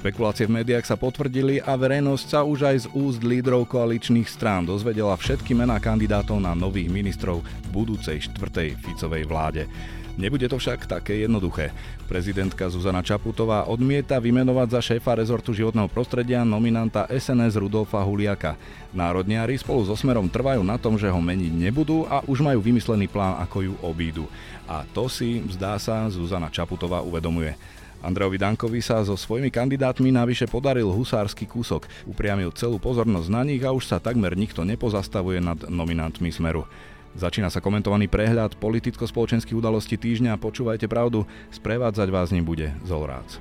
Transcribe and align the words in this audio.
Špekulácie 0.00 0.48
v 0.48 0.64
médiách 0.64 0.88
sa 0.88 0.96
potvrdili 0.96 1.60
a 1.60 1.76
verejnosť 1.76 2.24
sa 2.24 2.40
už 2.40 2.64
aj 2.64 2.76
z 2.82 2.86
úst 2.96 3.20
lídrov 3.20 3.68
koaličných 3.68 4.24
strán 4.24 4.64
dozvedela 4.64 5.12
všetky 5.12 5.52
mená 5.52 5.76
kandidátov 5.76 6.40
na 6.40 6.56
nových 6.56 6.88
ministrov 6.88 7.44
v 7.44 7.68
budúcej 7.68 8.16
štvrtej 8.24 8.80
Ficovej 8.80 9.28
vláde. 9.28 9.68
Nebude 10.16 10.48
to 10.48 10.56
však 10.56 10.88
také 10.88 11.20
jednoduché. 11.20 11.76
Prezidentka 12.08 12.72
Zuzana 12.72 13.04
Čaputová 13.04 13.68
odmieta 13.68 14.16
vymenovať 14.16 14.68
za 14.72 14.80
šéfa 14.80 15.20
rezortu 15.20 15.52
životného 15.52 15.92
prostredia 15.92 16.48
nominanta 16.48 17.04
SNS 17.04 17.60
Rudolfa 17.60 18.00
Huliaka. 18.00 18.56
Národniari 18.96 19.60
spolu 19.60 19.84
so 19.84 19.92
Smerom 20.00 20.32
trvajú 20.32 20.64
na 20.64 20.80
tom, 20.80 20.96
že 20.96 21.12
ho 21.12 21.20
meniť 21.20 21.52
nebudú 21.52 22.08
a 22.08 22.24
už 22.24 22.40
majú 22.40 22.64
vymyslený 22.64 23.04
plán, 23.04 23.36
ako 23.44 23.68
ju 23.68 23.74
obídu. 23.84 24.24
A 24.64 24.80
to 24.96 25.12
si, 25.12 25.44
zdá 25.52 25.76
sa, 25.76 26.08
Zuzana 26.08 26.48
Čaputová 26.48 27.04
uvedomuje. 27.04 27.52
Andrejovi 28.00 28.40
Dankovi 28.40 28.80
sa 28.80 29.04
so 29.04 29.12
svojimi 29.12 29.52
kandidátmi 29.52 30.08
navyše 30.08 30.48
podaril 30.48 30.88
husársky 30.88 31.44
kúsok. 31.44 31.84
Upriamil 32.08 32.48
celú 32.56 32.80
pozornosť 32.80 33.28
na 33.28 33.44
nich 33.44 33.60
a 33.60 33.76
už 33.76 33.84
sa 33.92 34.00
takmer 34.00 34.32
nikto 34.32 34.64
nepozastavuje 34.64 35.44
nad 35.44 35.60
nominantmi 35.68 36.32
Smeru. 36.32 36.64
Začína 37.12 37.52
sa 37.52 37.60
komentovaný 37.60 38.08
prehľad 38.08 38.56
politicko-spoločenských 38.56 39.58
udalostí 39.58 40.00
týždňa. 40.00 40.40
Počúvajte 40.40 40.88
pravdu, 40.88 41.28
sprevádzať 41.52 42.08
vás 42.08 42.32
ním 42.32 42.46
bude 42.46 42.72
Zolrác. 42.88 43.36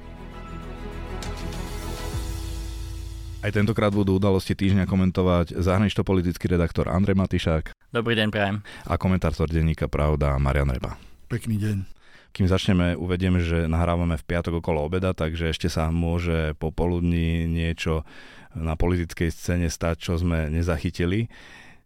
Aj 3.39 3.55
tentokrát 3.55 3.95
budú 3.95 4.20
udalosti 4.20 4.52
týždňa 4.52 4.84
komentovať 4.84 5.55
zahranično-politický 5.55 6.52
redaktor 6.52 6.91
Andrej 6.91 7.16
Matišák. 7.16 7.72
Dobrý 7.95 8.20
deň, 8.20 8.28
prajem. 8.36 8.59
A 8.84 9.00
komentátor 9.00 9.48
denníka 9.48 9.88
Pravda 9.88 10.36
Marian 10.36 10.67
Reba. 10.67 11.00
Pekný 11.31 11.55
deň. 11.55 11.98
Kým 12.29 12.47
začneme, 12.47 12.93
uvediem, 12.93 13.41
že 13.41 13.65
nahrávame 13.65 14.15
v 14.15 14.27
piatok 14.27 14.61
okolo 14.61 14.85
obeda, 14.85 15.17
takže 15.17 15.51
ešte 15.51 15.67
sa 15.67 15.89
môže 15.89 16.53
popoludní 16.61 17.49
niečo 17.49 18.05
na 18.53 18.73
politickej 18.77 19.30
scéne 19.30 19.67
stať, 19.69 19.95
čo 19.97 20.13
sme 20.17 20.49
nezachytili. 20.49 21.30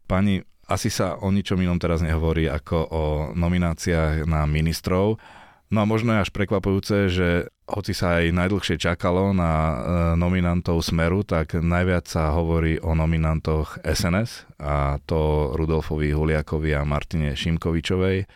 Pani, 0.08 0.44
asi 0.68 0.88
sa 0.88 1.20
o 1.20 1.28
ničom 1.32 1.60
inom 1.60 1.80
teraz 1.80 2.00
nehovorí 2.00 2.48
ako 2.48 2.78
o 2.88 3.04
nomináciách 3.36 4.24
na 4.24 4.48
ministrov. 4.48 5.20
No 5.74 5.82
a 5.82 5.90
možno 5.90 6.14
je 6.14 6.24
až 6.24 6.30
prekvapujúce, 6.30 7.10
že 7.10 7.50
hoci 7.66 7.98
sa 7.98 8.22
aj 8.22 8.30
najdlhšie 8.30 8.78
čakalo 8.78 9.34
na 9.34 9.52
e, 9.52 9.76
nominantov 10.22 10.86
Smeru, 10.86 11.26
tak 11.26 11.58
najviac 11.58 12.06
sa 12.06 12.30
hovorí 12.36 12.78
o 12.78 12.94
nominantoch 12.94 13.82
SNS 13.82 14.62
a 14.62 15.02
to 15.10 15.52
Rudolfovi 15.58 16.14
Huliakovi 16.14 16.78
a 16.78 16.86
Martine 16.86 17.34
Šimkovičovej. 17.34 18.30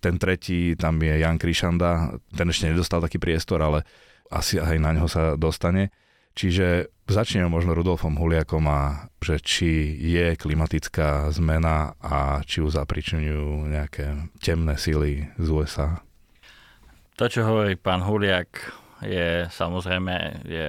Ten 0.00 0.16
tretí, 0.16 0.74
tam 0.74 0.96
je 1.00 1.20
Jan 1.20 1.36
Krišanda, 1.36 2.16
ten 2.32 2.48
ešte 2.48 2.72
nedostal 2.72 3.04
taký 3.04 3.20
priestor, 3.20 3.60
ale 3.60 3.84
asi 4.32 4.56
aj 4.56 4.76
na 4.80 4.96
ňo 4.96 5.06
sa 5.06 5.36
dostane. 5.36 5.92
Čiže 6.32 6.88
začneme 7.10 7.50
možno 7.50 7.74
Rudolfom 7.74 8.14
Huliakom 8.16 8.64
a 8.70 9.10
že 9.18 9.42
či 9.42 9.70
je 9.98 10.38
klimatická 10.38 11.28
zmena 11.34 11.98
a 11.98 12.40
či 12.46 12.62
ju 12.62 12.70
zapričňujú 12.70 13.66
nejaké 13.66 14.30
temné 14.38 14.78
síly 14.78 15.26
z 15.36 15.46
USA. 15.50 16.00
To, 17.18 17.28
čo 17.28 17.44
hovorí 17.44 17.76
pán 17.76 18.00
Huliak, 18.00 18.72
je 19.04 19.50
samozrejme 19.52 20.46
je 20.48 20.66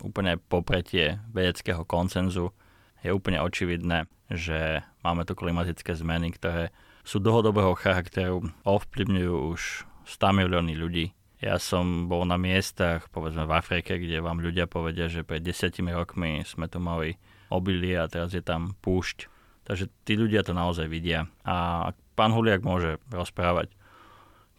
úplne 0.00 0.40
popretie 0.40 1.20
vedeckého 1.34 1.84
koncenzu. 1.84 2.56
Je 3.04 3.12
úplne 3.12 3.42
očividné, 3.42 4.08
že 4.32 4.80
máme 5.04 5.28
tu 5.28 5.36
klimatické 5.36 5.92
zmeny, 5.92 6.32
ktoré 6.32 6.72
sú 7.04 7.18
dlhodobého 7.18 7.72
charakteru, 7.76 8.44
ovplyvňujú 8.64 9.34
už 9.56 9.60
100 10.06 10.38
milióny 10.44 10.74
ľudí. 10.76 11.06
Ja 11.40 11.56
som 11.56 12.04
bol 12.04 12.28
na 12.28 12.36
miestach, 12.36 13.08
povedzme 13.08 13.48
v 13.48 13.56
Afrike, 13.56 13.96
kde 13.96 14.20
vám 14.20 14.44
ľudia 14.44 14.68
povedia, 14.68 15.08
že 15.08 15.24
pred 15.24 15.40
desiatimi 15.40 15.88
rokmi 15.88 16.44
sme 16.44 16.68
tu 16.68 16.76
mali 16.76 17.16
obilie 17.48 17.96
a 17.96 18.10
teraz 18.12 18.36
je 18.36 18.44
tam 18.44 18.76
púšť. 18.84 19.32
Takže 19.64 19.88
tí 20.04 20.20
ľudia 20.20 20.44
to 20.44 20.52
naozaj 20.52 20.84
vidia. 20.84 21.30
A 21.48 21.88
pán 22.12 22.36
Huliak 22.36 22.60
môže 22.60 23.00
rozprávať 23.08 23.72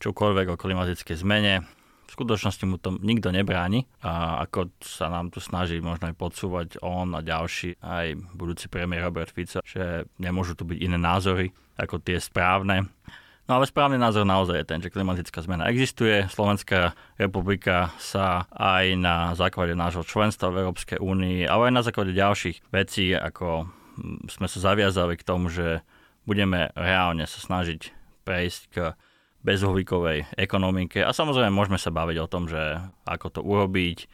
čokoľvek 0.01 0.47
o 0.49 0.59
klimatickej 0.59 1.21
zmene, 1.21 1.69
v 2.11 2.19
skutočnosti 2.19 2.67
mu 2.67 2.75
to 2.75 2.99
nikto 2.99 3.31
nebráni 3.31 3.87
a 4.03 4.43
ako 4.43 4.75
sa 4.83 5.07
nám 5.07 5.31
tu 5.31 5.39
snaží 5.39 5.79
možno 5.79 6.11
aj 6.11 6.19
podsúvať 6.19 6.67
on 6.83 7.15
a 7.15 7.23
ďalší, 7.23 7.79
aj 7.79 8.35
budúci 8.35 8.67
premiér 8.67 9.07
Robert 9.07 9.31
Fico, 9.31 9.63
že 9.63 10.03
nemôžu 10.19 10.59
tu 10.59 10.67
byť 10.67 10.75
iné 10.75 10.99
názory 10.99 11.55
ako 11.79 12.03
tie 12.03 12.19
správne. 12.19 12.91
No 13.47 13.57
ale 13.57 13.63
správny 13.63 13.95
názor 13.95 14.27
naozaj 14.27 14.59
je 14.59 14.67
ten, 14.67 14.83
že 14.83 14.91
klimatická 14.91 15.39
zmena 15.39 15.71
existuje. 15.71 16.27
Slovenská 16.27 16.99
republika 17.15 17.95
sa 17.95 18.43
aj 18.51 18.85
na 18.99 19.31
základe 19.39 19.71
nášho 19.71 20.03
členstva 20.03 20.51
v 20.51 20.67
Európskej 20.67 20.99
únii, 20.99 21.47
ale 21.47 21.71
aj 21.71 21.73
na 21.79 21.83
základe 21.87 22.11
ďalších 22.11 22.59
vecí, 22.75 23.15
ako 23.15 23.71
sme 24.27 24.47
sa 24.51 24.59
zaviazali 24.59 25.15
k 25.15 25.23
tomu, 25.23 25.47
že 25.47 25.79
budeme 26.27 26.75
reálne 26.75 27.23
sa 27.23 27.39
snažiť 27.39 27.95
prejsť 28.27 28.61
k 28.67 28.75
bezuhlíkovej 29.41 30.29
ekonomike. 30.37 31.01
A 31.01 31.11
samozrejme 31.13 31.53
môžeme 31.53 31.81
sa 31.81 31.93
baviť 31.93 32.17
o 32.21 32.29
tom, 32.29 32.45
že 32.45 32.81
ako 33.05 33.27
to 33.29 33.41
urobiť, 33.41 34.05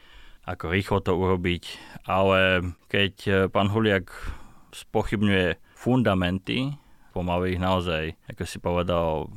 ako 0.47 0.65
rýchlo 0.71 0.99
to 1.03 1.11
urobiť, 1.11 1.63
ale 2.07 2.71
keď 2.88 3.13
e, 3.27 3.31
pán 3.51 3.67
Huliak 3.67 4.07
spochybňuje 4.71 5.59
fundamenty, 5.75 6.79
pomaly 7.11 7.59
ich 7.59 7.61
naozaj, 7.61 8.15
ako 8.31 8.43
si 8.47 8.57
povedal, 8.63 9.27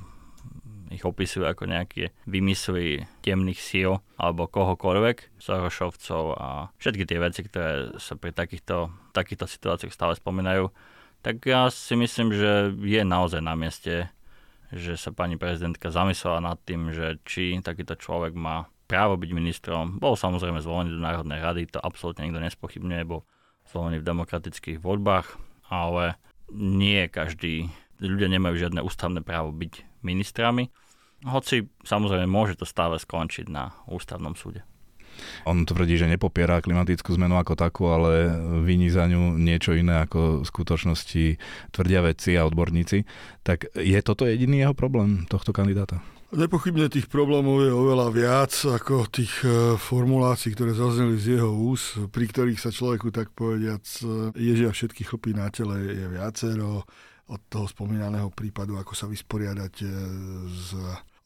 ich 0.90 1.06
opisujú 1.06 1.46
ako 1.46 1.70
nejaké 1.70 2.10
vymysly 2.26 3.06
temných 3.22 3.62
síl 3.62 4.02
alebo 4.18 4.50
kohokoľvek, 4.50 5.38
Sorošovcov 5.38 6.24
a 6.34 6.48
všetky 6.82 7.06
tie 7.06 7.18
veci, 7.22 7.46
ktoré 7.46 7.94
sa 7.98 8.18
pri 8.18 8.34
takýchto, 8.34 8.90
takýchto 9.14 9.46
situáciách 9.46 9.94
stále 9.94 10.18
spomínajú, 10.18 10.74
tak 11.22 11.46
ja 11.46 11.70
si 11.70 11.94
myslím, 11.94 12.34
že 12.34 12.74
je 12.74 13.02
naozaj 13.06 13.38
na 13.38 13.54
mieste 13.54 14.10
že 14.70 14.94
sa 14.94 15.10
pani 15.10 15.34
prezidentka 15.34 15.90
zamyslela 15.90 16.38
nad 16.42 16.58
tým, 16.62 16.94
že 16.94 17.18
či 17.26 17.58
takýto 17.58 17.98
človek 17.98 18.34
má 18.38 18.70
právo 18.90 19.14
byť 19.18 19.30
ministrom. 19.30 20.02
Bol 20.02 20.18
samozrejme 20.18 20.58
zvolený 20.62 20.94
do 20.94 21.02
Národnej 21.02 21.38
rady, 21.38 21.70
to 21.70 21.78
absolútne 21.78 22.26
nikto 22.26 22.42
nespochybňuje, 22.42 23.02
bol 23.06 23.22
zvolený 23.70 24.02
v 24.02 24.08
demokratických 24.10 24.82
voľbách, 24.82 25.38
ale 25.70 26.18
nie 26.50 27.06
každý, 27.06 27.70
ľudia 28.02 28.26
nemajú 28.26 28.58
žiadne 28.58 28.82
ústavné 28.82 29.22
právo 29.22 29.54
byť 29.54 30.02
ministrami, 30.02 30.74
hoci 31.28 31.68
samozrejme 31.84 32.26
môže 32.26 32.56
to 32.56 32.66
stále 32.66 32.96
skončiť 32.96 33.46
na 33.52 33.70
ústavnom 33.86 34.32
súde. 34.34 34.64
On 35.48 35.62
tvrdí, 35.64 35.96
že 35.96 36.10
nepopiera 36.10 36.62
klimatickú 36.62 37.16
zmenu 37.16 37.40
ako 37.40 37.54
takú, 37.56 37.88
ale 37.90 38.32
viní 38.62 38.92
za 38.92 39.08
ňu 39.08 39.36
niečo 39.36 39.72
iné, 39.72 40.04
ako 40.04 40.42
v 40.42 40.48
skutočnosti 40.48 41.24
tvrdia 41.72 42.00
vedci 42.04 42.36
a 42.36 42.46
odborníci. 42.46 43.04
Tak 43.42 43.72
je 43.76 44.00
toto 44.04 44.28
jediný 44.28 44.64
jeho 44.68 44.74
problém 44.76 45.24
tohto 45.28 45.50
kandidáta? 45.54 46.02
Nepochybne 46.30 46.86
tých 46.86 47.10
problémov 47.10 47.66
je 47.66 47.74
oveľa 47.74 48.06
viac 48.14 48.54
ako 48.54 49.10
tých 49.10 49.42
e, 49.42 49.74
formulácií, 49.74 50.54
ktoré 50.54 50.78
zazneli 50.78 51.18
z 51.18 51.34
jeho 51.42 51.50
ús, 51.50 51.98
pri 52.14 52.30
ktorých 52.30 52.62
sa 52.62 52.70
človeku 52.70 53.10
tak 53.10 53.34
povediac 53.34 53.82
e, 53.82 54.30
ježia 54.38 54.70
všetky 54.70 55.02
chlpy 55.10 55.34
na 55.34 55.50
tele 55.50 55.90
je 55.90 56.06
viacero 56.06 56.86
od 57.26 57.40
toho 57.50 57.66
spomínaného 57.66 58.30
prípadu, 58.30 58.78
ako 58.78 58.94
sa 58.94 59.10
vysporiadať 59.10 59.74
e, 59.82 59.86
s 60.46 60.70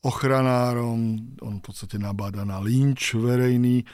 ochranárom, 0.04 1.00
on 1.41 1.54
v 1.59 1.65
podstate 1.65 1.97
nabáda 1.97 2.44
na 2.44 2.60
lynč 2.60 3.16
verejný. 3.16 3.88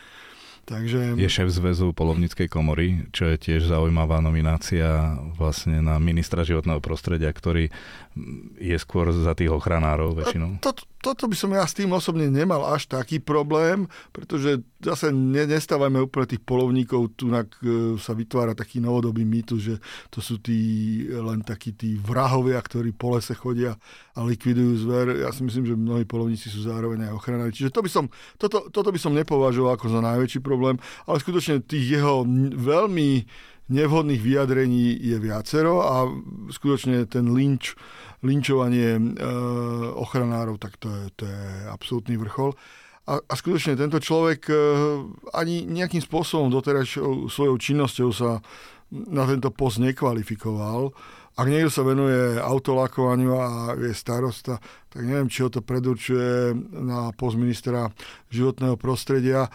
Takže... 0.70 1.18
Je 1.18 1.26
šéf 1.26 1.50
zväzu 1.50 1.90
polovníckej 1.90 2.46
komory, 2.46 3.10
čo 3.10 3.26
je 3.26 3.36
tiež 3.38 3.66
zaujímavá 3.66 4.22
nominácia 4.22 5.18
vlastne 5.34 5.82
na 5.82 5.98
ministra 5.98 6.46
životného 6.46 6.78
prostredia, 6.78 7.26
ktorý 7.34 7.74
je 8.58 8.76
skôr 8.82 9.14
za 9.14 9.38
tých 9.38 9.54
ochranárov 9.54 10.18
väčšinou. 10.18 10.58
To, 10.66 10.74
toto 11.00 11.30
by 11.30 11.36
som 11.38 11.54
ja 11.54 11.62
s 11.64 11.72
tým 11.72 11.94
osobne 11.94 12.26
nemal 12.28 12.66
až 12.74 12.90
taký 12.90 13.22
problém, 13.22 13.86
pretože 14.10 14.60
zase 14.82 15.14
ne, 15.14 15.46
nestávajme 15.46 16.02
úplne 16.04 16.26
tých 16.28 16.42
polovníkov, 16.42 17.14
tu 17.14 17.30
e, 17.30 17.40
sa 17.96 18.12
vytvára 18.12 18.52
taký 18.52 18.82
novodobý 18.82 19.22
mýtus, 19.22 19.60
že 19.62 19.74
to 20.10 20.18
sú 20.18 20.42
tí 20.42 20.60
len 21.08 21.46
takí 21.46 21.72
tí 21.72 21.96
vrahovia, 21.96 22.58
ktorí 22.58 22.92
po 22.92 23.14
lese 23.14 23.32
chodia 23.32 23.78
a 24.12 24.20
likvidujú 24.26 24.72
zver. 24.82 25.06
Ja 25.22 25.30
si 25.30 25.46
myslím, 25.46 25.64
že 25.70 25.74
mnohí 25.78 26.04
polovníci 26.04 26.50
sú 26.50 26.66
zároveň 26.66 27.08
aj 27.08 27.16
ochranári. 27.16 27.54
Čiže 27.54 27.72
to 27.72 27.80
by 27.80 27.90
som, 27.90 28.04
toto, 28.36 28.68
toto 28.68 28.90
by 28.90 28.98
som 28.98 29.14
nepovažoval 29.14 29.78
ako 29.78 29.86
za 29.86 30.00
najväčší 30.02 30.42
problém, 30.42 30.76
ale 31.06 31.22
skutočne 31.22 31.62
tých 31.62 31.96
jeho 31.96 32.26
veľmi 32.58 33.24
nevhodných 33.70 34.20
vyjadrení 34.20 34.98
je 34.98 35.16
viacero 35.22 35.80
a 35.86 36.10
skutočne 36.50 37.06
ten 37.06 37.30
lynč, 37.30 37.78
linčovanie 38.26 38.98
e, 38.98 39.02
ochranárov, 39.94 40.58
tak 40.58 40.76
to 40.76 40.90
je, 40.90 41.02
to 41.16 41.22
je 41.24 41.40
absolútny 41.70 42.18
vrchol. 42.18 42.52
A, 43.08 43.22
a 43.22 43.32
skutočne 43.38 43.78
tento 43.78 44.02
človek 44.02 44.50
e, 44.50 44.54
ani 45.32 45.64
nejakým 45.64 46.02
spôsobom 46.02 46.50
doteraz 46.50 46.98
svojou 47.30 47.56
činnosťou 47.56 48.10
sa 48.10 48.42
na 48.90 49.24
tento 49.24 49.54
post 49.54 49.78
nekvalifikoval. 49.78 50.90
Ak 51.38 51.46
niekto 51.46 51.70
sa 51.70 51.86
venuje 51.86 52.36
autolakovaniu 52.42 53.32
a 53.38 53.48
je 53.78 53.94
starosta, 53.94 54.58
tak 54.90 55.06
neviem, 55.06 55.30
či 55.30 55.46
ho 55.46 55.48
to 55.48 55.62
predurčuje 55.62 56.52
na 56.74 57.14
post 57.14 57.38
ministra 57.38 57.88
životného 58.34 58.74
prostredia. 58.74 59.46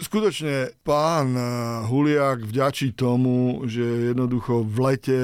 Skutočne 0.00 0.76
pán 0.84 1.32
eh, 1.36 1.44
Huliak 1.88 2.44
vďačí 2.44 2.92
tomu, 2.92 3.64
že 3.68 4.12
jednoducho 4.12 4.64
v 4.64 4.76
lete 4.80 5.20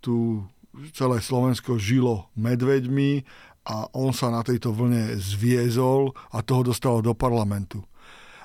tu 0.00 0.44
celé 0.92 1.24
Slovensko 1.24 1.80
žilo 1.80 2.28
medveďmi 2.36 3.24
a 3.66 3.90
on 3.96 4.14
sa 4.14 4.30
na 4.30 4.46
tejto 4.46 4.70
vlne 4.70 5.18
zviezol 5.18 6.14
a 6.30 6.44
toho 6.44 6.62
dostalo 6.62 7.02
do 7.02 7.16
parlamentu. 7.16 7.82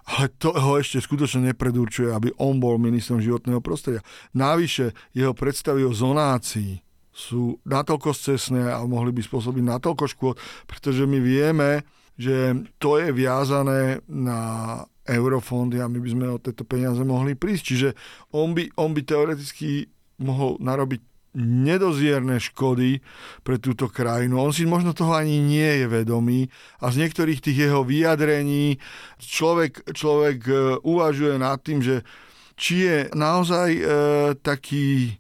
Ale 0.02 0.34
to 0.42 0.50
ho 0.50 0.82
ešte 0.82 0.98
skutočne 0.98 1.54
nepredurčuje, 1.54 2.10
aby 2.10 2.34
on 2.42 2.58
bol 2.58 2.82
ministrom 2.82 3.22
životného 3.22 3.62
prostredia. 3.62 4.02
Návyše 4.34 4.98
jeho 5.14 5.38
predstavy 5.38 5.86
o 5.86 5.94
zonácii 5.94 6.82
sú 7.14 7.62
natoľko 7.70 8.10
scesné 8.16 8.72
a 8.72 8.82
mohli 8.88 9.14
by 9.14 9.22
spôsobiť 9.22 9.62
natoľko 9.62 10.06
škôd, 10.10 10.36
pretože 10.66 11.06
my 11.06 11.20
vieme, 11.22 11.86
že 12.18 12.66
to 12.82 12.98
je 12.98 13.14
viazané 13.14 14.02
na 14.10 14.82
eurofondy 15.06 15.82
a 15.82 15.90
my 15.90 15.98
by 15.98 16.10
sme 16.10 16.26
o 16.30 16.38
tieto 16.38 16.64
peniaze 16.64 17.02
mohli 17.02 17.34
prísť. 17.34 17.64
Čiže 17.64 17.90
on 18.38 18.54
by, 18.54 18.70
on 18.78 18.94
by 18.94 19.02
teoreticky 19.02 19.90
mohol 20.22 20.62
narobiť 20.62 21.02
nedozierne 21.40 22.36
škody 22.44 23.00
pre 23.48 23.56
túto 23.56 23.88
krajinu. 23.88 24.36
On 24.36 24.52
si 24.52 24.68
možno 24.68 24.92
toho 24.92 25.16
ani 25.16 25.40
nie 25.40 25.84
je 25.84 25.88
vedomý 25.88 26.52
a 26.84 26.92
z 26.92 27.08
niektorých 27.08 27.40
tých 27.40 27.72
jeho 27.72 27.88
vyjadrení 27.88 28.76
človek, 29.16 29.96
človek 29.96 30.38
e, 30.44 30.54
uvažuje 30.84 31.40
nad 31.40 31.56
tým, 31.64 31.80
že 31.80 32.04
či 32.60 32.84
je 32.84 32.98
naozaj 33.16 33.70
e, 33.72 33.84
taký 34.44 35.16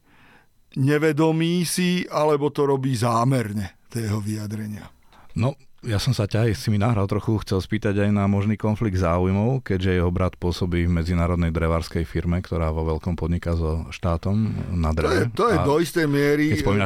nevedomý 0.75 1.63
si, 1.63 2.03
alebo 2.11 2.51
to 2.51 2.67
robí 2.67 2.91
zámerne, 2.91 3.79
jeho 3.91 4.19
vyjadrenia. 4.19 4.91
No, 5.39 5.55
ja 5.81 5.97
som 5.97 6.13
sa 6.13 6.29
ťa, 6.29 6.53
si 6.53 6.69
mi 6.69 6.77
nahral 6.77 7.09
trochu, 7.09 7.41
chcel 7.41 7.57
spýtať 7.57 8.05
aj 8.05 8.09
na 8.13 8.29
možný 8.29 8.53
konflikt 8.53 9.01
záujmov, 9.01 9.65
keďže 9.65 9.97
jeho 9.97 10.13
brat 10.13 10.37
pôsobí 10.37 10.85
v 10.85 10.93
medzinárodnej 10.93 11.49
drevárskej 11.49 12.05
firme, 12.05 12.37
ktorá 12.37 12.69
vo 12.69 12.85
veľkom 12.85 13.17
podniká 13.17 13.57
so 13.57 13.89
štátom 13.89 14.53
na 14.77 14.93
dreve. 14.93 15.33
To 15.33 15.49
je, 15.49 15.49
to 15.49 15.49
je 15.49 15.57
do 15.65 15.75
istej 15.81 16.05
miery 16.05 16.53
kon, 16.61 16.77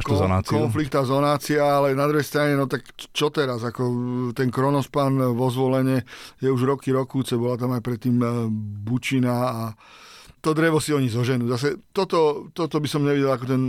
konflikt 0.47 0.95
a 0.95 1.03
zonácia, 1.03 1.59
ale 1.59 1.91
na 1.91 2.07
druhej 2.07 2.23
strane, 2.23 2.55
no 2.55 2.71
tak 2.71 2.87
čo 2.95 3.27
teraz? 3.35 3.67
Ako 3.67 3.83
ten 4.31 4.47
Kronospan 4.47 5.35
vo 5.35 5.47
zvolenie 5.51 6.07
je 6.39 6.47
už 6.47 6.63
roky 6.63 6.95
rokúce, 6.95 7.35
bola 7.35 7.59
tam 7.59 7.75
aj 7.75 7.83
predtým 7.83 8.15
e, 8.23 8.27
Bučina 8.87 9.35
a 9.35 9.63
to 10.39 10.55
drevo 10.55 10.79
si 10.79 10.95
oni 10.95 11.11
zoženú. 11.11 11.51
Zase 11.51 11.83
toto, 11.91 12.47
toto 12.55 12.79
by 12.79 12.87
som 12.87 13.03
nevidel 13.03 13.33
ako 13.33 13.45
ten 13.49 13.61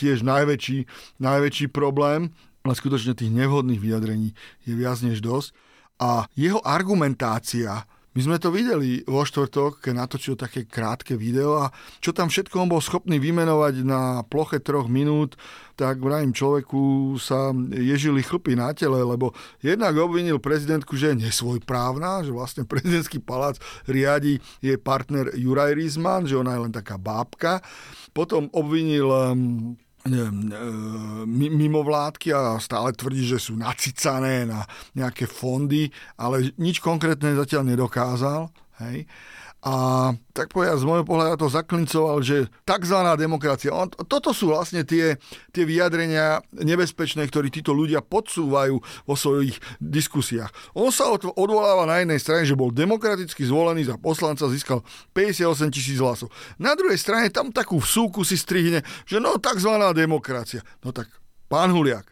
tiež 0.00 0.24
najväčší, 0.24 0.78
najväčší 1.20 1.68
problém 1.68 2.32
ale 2.62 2.78
skutočne 2.78 3.18
tých 3.18 3.34
nevhodných 3.34 3.82
vyjadrení 3.82 4.34
je 4.66 4.72
viac 4.74 5.02
než 5.02 5.18
dosť. 5.22 5.54
A 6.02 6.26
jeho 6.34 6.58
argumentácia, 6.66 7.86
my 8.12 8.20
sme 8.20 8.36
to 8.36 8.52
videli 8.52 9.00
vo 9.08 9.24
štvrtok, 9.24 9.80
keď 9.80 9.92
natočil 9.96 10.34
také 10.36 10.68
krátke 10.68 11.16
video 11.16 11.56
a 11.64 11.72
čo 11.96 12.12
tam 12.12 12.28
všetko 12.28 12.60
on 12.60 12.68
bol 12.68 12.84
schopný 12.84 13.16
vymenovať 13.16 13.74
na 13.88 14.20
ploche 14.28 14.60
troch 14.60 14.84
minút, 14.84 15.40
tak 15.80 15.96
vrajím 15.96 16.36
človeku 16.36 17.16
sa 17.16 17.56
ježili 17.72 18.20
chlpy 18.20 18.52
na 18.52 18.76
tele, 18.76 19.00
lebo 19.00 19.32
jednak 19.64 19.96
obvinil 19.96 20.36
prezidentku, 20.44 20.92
že 20.92 21.16
je 21.16 21.24
nesvojprávna, 21.24 22.28
že 22.28 22.36
vlastne 22.36 22.68
prezidentský 22.68 23.16
palác 23.16 23.56
riadi 23.88 24.44
jej 24.60 24.76
partner 24.76 25.32
Juraj 25.32 25.72
Rizman, 25.72 26.28
že 26.28 26.36
ona 26.36 26.52
je 26.52 26.68
len 26.68 26.72
taká 26.74 27.00
bábka. 27.00 27.64
Potom 28.12 28.52
obvinil 28.52 29.08
mimovládky 31.28 32.34
a 32.34 32.58
stále 32.58 32.90
tvrdí, 32.90 33.22
že 33.22 33.38
sú 33.38 33.54
nacicané 33.54 34.42
na 34.42 34.66
nejaké 34.98 35.30
fondy, 35.30 35.90
ale 36.18 36.50
nič 36.58 36.82
konkrétne 36.82 37.38
zatiaľ 37.38 37.62
nedokázal. 37.70 38.50
Hej 38.82 39.06
a 39.62 40.10
tak 40.34 40.50
povedať, 40.50 40.82
z 40.82 40.88
môjho 40.90 41.06
pohľadu 41.06 41.46
to 41.46 41.54
zaklincoval, 41.54 42.18
že 42.18 42.50
tzv. 42.66 42.98
demokracia. 43.14 43.70
On, 43.70 43.86
toto 43.86 44.34
sú 44.34 44.50
vlastne 44.50 44.82
tie, 44.82 45.14
tie 45.54 45.62
vyjadrenia 45.62 46.42
nebezpečné, 46.50 47.22
ktoré 47.30 47.46
títo 47.46 47.70
ľudia 47.70 48.02
podsúvajú 48.02 48.82
vo 48.82 49.14
svojich 49.14 49.54
diskusiách. 49.78 50.50
On 50.74 50.90
sa 50.90 51.14
odvoláva 51.14 51.86
na 51.86 52.02
jednej 52.02 52.18
strane, 52.18 52.42
že 52.42 52.58
bol 52.58 52.74
demokraticky 52.74 53.46
zvolený 53.46 53.86
za 53.86 53.94
poslanca, 54.02 54.50
získal 54.50 54.82
58 55.14 55.70
tisíc 55.70 56.02
hlasov. 56.02 56.34
Na 56.58 56.74
druhej 56.74 56.98
strane 56.98 57.30
tam 57.30 57.54
takú 57.54 57.78
vsúku 57.78 58.26
si 58.26 58.34
strihne, 58.34 58.82
že 59.06 59.22
no 59.22 59.38
tzv. 59.38 59.70
demokracia. 59.94 60.66
No 60.82 60.90
tak, 60.90 61.06
pán 61.46 61.70
Huliak, 61.70 62.10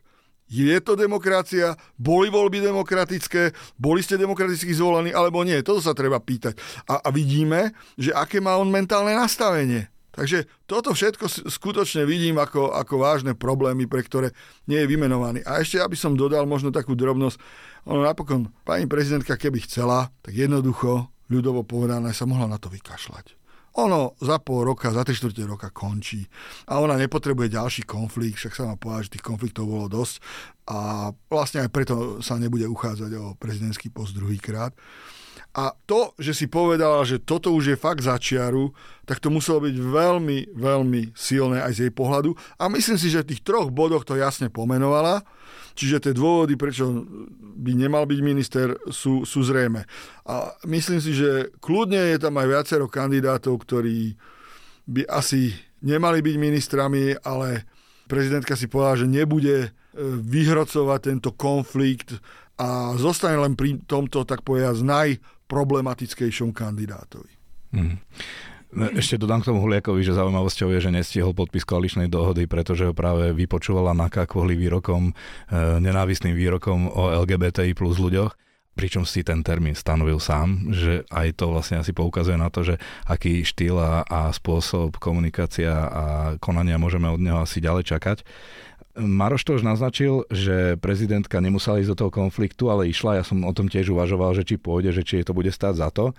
je 0.50 0.76
to 0.82 0.98
demokracia, 0.98 1.78
boli 1.94 2.26
voľby 2.26 2.58
demokratické, 2.58 3.54
boli 3.78 4.02
ste 4.02 4.18
demokraticky 4.18 4.74
zvolení 4.74 5.14
alebo 5.14 5.46
nie. 5.46 5.62
Toto 5.62 5.78
sa 5.78 5.94
treba 5.94 6.18
pýtať. 6.18 6.58
A, 6.90 7.06
a 7.06 7.08
vidíme, 7.14 7.70
že 7.94 8.10
aké 8.10 8.42
má 8.42 8.58
on 8.58 8.66
mentálne 8.66 9.14
nastavenie. 9.14 9.86
Takže 10.10 10.50
toto 10.66 10.90
všetko 10.90 11.46
skutočne 11.48 12.02
vidím 12.02 12.42
ako, 12.42 12.74
ako 12.74 12.94
vážne 12.98 13.32
problémy, 13.38 13.86
pre 13.86 14.02
ktoré 14.02 14.34
nie 14.66 14.82
je 14.82 14.90
vymenovaný. 14.90 15.46
A 15.46 15.62
ešte, 15.62 15.78
aby 15.78 15.94
som 15.94 16.18
dodal 16.18 16.50
možno 16.50 16.74
takú 16.74 16.98
drobnosť, 16.98 17.38
ono 17.86 18.02
napokon, 18.02 18.50
pani 18.66 18.90
prezidentka, 18.90 19.38
keby 19.38 19.64
chcela, 19.64 20.10
tak 20.20 20.34
jednoducho, 20.34 21.08
ľudovo 21.30 21.62
povedané, 21.62 22.10
sa 22.10 22.26
mohla 22.26 22.50
na 22.50 22.58
to 22.58 22.66
vykašľať. 22.68 23.39
Ono 23.78 24.18
za 24.18 24.42
pol 24.42 24.66
roka, 24.66 24.90
za 24.90 25.06
tri 25.06 25.14
štvrte 25.14 25.46
roka 25.46 25.70
končí 25.70 26.26
a 26.66 26.82
ona 26.82 26.98
nepotrebuje 26.98 27.54
ďalší 27.54 27.82
konflikt, 27.86 28.42
však 28.42 28.54
sa 28.58 28.66
má 28.66 28.74
povedať, 28.74 29.06
že 29.06 29.12
tých 29.18 29.26
konfliktov 29.30 29.70
bolo 29.70 29.86
dosť 29.86 30.18
a 30.66 31.10
vlastne 31.30 31.62
aj 31.62 31.70
preto 31.70 31.94
sa 32.18 32.34
nebude 32.34 32.66
uchádzať 32.66 33.10
o 33.14 33.38
prezidentský 33.38 33.94
post 33.94 34.18
druhýkrát. 34.18 34.74
A 35.50 35.74
to, 35.86 36.14
že 36.14 36.30
si 36.30 36.46
povedala, 36.46 37.02
že 37.02 37.18
toto 37.18 37.50
už 37.50 37.74
je 37.74 37.76
fakt 37.78 38.06
začiaru, 38.06 38.70
tak 39.02 39.18
to 39.18 39.34
muselo 39.34 39.58
byť 39.66 39.74
veľmi, 39.74 40.54
veľmi 40.54 41.10
silné 41.18 41.58
aj 41.58 41.72
z 41.74 41.80
jej 41.86 41.92
pohľadu. 41.92 42.38
A 42.54 42.70
myslím 42.70 42.94
si, 42.94 43.10
že 43.10 43.26
v 43.26 43.34
tých 43.34 43.42
troch 43.42 43.66
bodoch 43.74 44.06
to 44.06 44.14
jasne 44.14 44.46
pomenovala. 44.46 45.26
Čiže 45.74 46.06
tie 46.06 46.14
dôvody, 46.14 46.54
prečo 46.54 47.02
by 47.58 47.72
nemal 47.74 48.06
byť 48.06 48.20
minister, 48.22 48.78
sú, 48.94 49.26
sú 49.26 49.42
zrejme. 49.42 49.82
A 50.30 50.54
myslím 50.70 51.02
si, 51.02 51.18
že 51.18 51.50
kľudne 51.58 52.14
je 52.14 52.18
tam 52.22 52.38
aj 52.38 52.46
viacero 52.46 52.86
kandidátov, 52.86 53.66
ktorí 53.66 54.14
by 54.86 55.02
asi 55.10 55.50
nemali 55.82 56.22
byť 56.22 56.36
ministrami, 56.38 57.18
ale 57.26 57.66
prezidentka 58.06 58.54
si 58.54 58.70
povedala, 58.70 59.02
že 59.02 59.10
nebude 59.10 59.56
e, 59.66 59.68
vyhrocovať 60.20 61.00
tento 61.02 61.30
konflikt 61.34 62.18
a 62.60 62.92
zostane 63.00 63.40
len 63.40 63.56
pri 63.56 63.80
tomto, 63.88 64.28
tak 64.28 64.44
povedať, 64.44 64.84
naj 64.84 65.08
problematickejšom 65.50 66.54
kandidátovi. 66.54 67.34
Mm. 67.74 67.98
Ešte 68.94 69.18
dodám 69.18 69.42
k 69.42 69.50
tomu 69.50 69.58
Huliakovi, 69.66 70.06
že 70.06 70.14
zaujímavosťou 70.14 70.70
je, 70.78 70.86
že 70.86 70.94
nestihol 70.94 71.34
podpis 71.34 71.66
koaličnej 71.66 72.06
dohody, 72.06 72.46
pretože 72.46 72.86
ho 72.86 72.94
práve 72.94 73.34
vypočúvala 73.34 73.98
NAKA 73.98 74.30
kvôli 74.30 74.54
výrokom, 74.54 75.10
e, 75.10 75.12
nenávistným 75.82 76.38
výrokom 76.38 76.86
o 76.86 77.10
LGBTI 77.26 77.74
plus 77.74 77.98
ľuďoch 77.98 78.38
pričom 78.70 79.04
si 79.04 79.20
ten 79.20 79.44
termín 79.44 79.76
stanovil 79.76 80.16
sám, 80.16 80.72
že 80.72 81.04
aj 81.12 81.36
to 81.36 81.52
vlastne 81.52 81.84
asi 81.84 81.92
poukazuje 81.92 82.40
na 82.40 82.48
to, 82.48 82.64
že 82.64 82.80
aký 83.04 83.44
štýl 83.44 83.76
a, 83.76 84.06
a 84.06 84.32
spôsob 84.32 84.96
komunikácia 84.96 85.68
a 85.68 86.04
konania 86.40 86.80
môžeme 86.80 87.10
od 87.12 87.20
neho 87.20 87.42
asi 87.42 87.60
ďalej 87.60 87.92
čakať. 87.92 88.24
Maroš 88.98 89.46
to 89.46 89.54
už 89.54 89.62
naznačil, 89.62 90.26
že 90.34 90.74
prezidentka 90.82 91.38
nemusela 91.38 91.78
ísť 91.78 91.90
do 91.94 91.98
toho 92.06 92.10
konfliktu, 92.10 92.74
ale 92.74 92.90
išla. 92.90 93.22
Ja 93.22 93.24
som 93.24 93.46
o 93.46 93.52
tom 93.54 93.70
tiež 93.70 93.94
uvažoval, 93.94 94.34
že 94.34 94.42
či 94.42 94.58
pôjde, 94.58 94.90
že 94.90 95.06
či 95.06 95.22
jej 95.22 95.26
to 95.26 95.36
bude 95.36 95.50
stáť 95.50 95.74
za 95.78 95.88
to. 95.94 96.10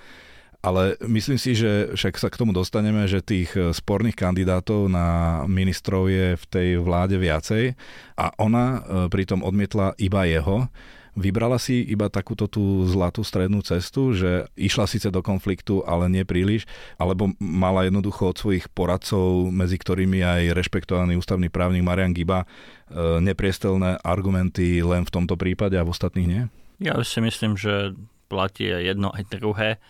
Ale 0.62 0.94
myslím 1.02 1.42
si, 1.42 1.58
že 1.58 1.90
však 1.98 2.22
sa 2.22 2.30
k 2.30 2.38
tomu 2.38 2.54
dostaneme, 2.54 3.10
že 3.10 3.26
tých 3.26 3.50
sporných 3.58 4.14
kandidátov 4.14 4.94
na 4.94 5.42
ministrov 5.50 6.06
je 6.06 6.38
v 6.38 6.46
tej 6.48 6.70
vláde 6.78 7.18
viacej 7.18 7.74
a 8.14 8.30
ona 8.38 8.66
e, 8.66 8.80
pritom 9.10 9.42
odmietla 9.42 9.98
iba 9.98 10.22
jeho. 10.30 10.70
Vybrala 11.12 11.60
si 11.60 11.84
iba 11.84 12.08
takúto 12.08 12.48
tú 12.48 12.88
zlatú 12.88 13.20
strednú 13.28 13.60
cestu, 13.60 14.16
že 14.16 14.48
išla 14.56 14.88
síce 14.88 15.12
do 15.12 15.20
konfliktu, 15.20 15.84
ale 15.84 16.08
nie 16.08 16.24
príliš, 16.24 16.64
alebo 16.96 17.36
mala 17.38 17.84
jednoducho 17.84 18.32
od 18.32 18.40
svojich 18.40 18.72
poradcov, 18.72 19.52
medzi 19.52 19.76
ktorými 19.76 20.24
aj 20.24 20.56
rešpektovaný 20.56 21.20
ústavný 21.20 21.52
právnik 21.52 21.84
Marian 21.84 22.16
Giba, 22.16 22.44
e, 22.44 23.20
nepriestelné 23.20 24.00
argumenty 24.08 24.80
len 24.80 25.04
v 25.04 25.12
tomto 25.12 25.36
prípade 25.36 25.76
a 25.76 25.84
v 25.84 25.92
ostatných 25.92 26.30
nie? 26.32 26.44
Ja 26.80 26.96
si 27.04 27.20
myslím, 27.20 27.60
že 27.60 27.92
platí 28.32 28.72
jedno 28.72 29.12
aj 29.12 29.28
druhé. 29.36 29.84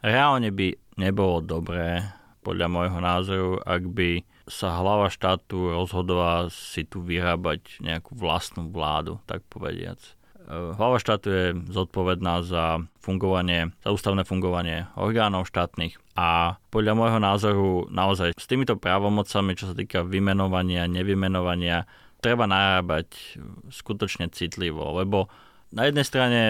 Reálne 0.00 0.48
by 0.48 0.96
nebolo 0.96 1.44
dobré, 1.44 2.08
podľa 2.44 2.68
môjho 2.68 3.00
názoru, 3.00 3.52
ak 3.64 3.82
by 3.88 4.10
sa 4.44 4.76
hlava 4.76 5.08
štátu 5.08 5.72
rozhodovala 5.72 6.52
si 6.52 6.84
tu 6.84 7.00
vyrábať 7.00 7.80
nejakú 7.80 8.12
vlastnú 8.12 8.68
vládu, 8.68 9.16
tak 9.24 9.40
povediac. 9.48 9.96
Eh, 10.44 10.76
hlava 10.76 11.00
štátu 11.00 11.28
je 11.32 11.46
zodpovedná 11.72 12.44
za 12.44 12.84
fungovanie, 13.00 13.72
za 13.80 13.90
ústavné 13.96 14.28
fungovanie 14.28 14.84
orgánov 14.92 15.48
štátnych 15.48 15.96
a 16.20 16.60
podľa 16.68 16.92
môjho 16.92 17.20
názoru 17.20 17.68
naozaj 17.88 18.36
s 18.36 18.44
týmito 18.44 18.76
právomocami, 18.76 19.56
čo 19.56 19.72
sa 19.72 19.74
týka 19.76 20.04
vymenovania, 20.04 20.84
nevymenovania, 20.84 21.88
treba 22.20 22.44
narábať 22.44 23.40
skutočne 23.72 24.28
citlivo, 24.32 24.92
lebo 25.00 25.32
na 25.72 25.88
jednej 25.88 26.04
strane 26.04 26.40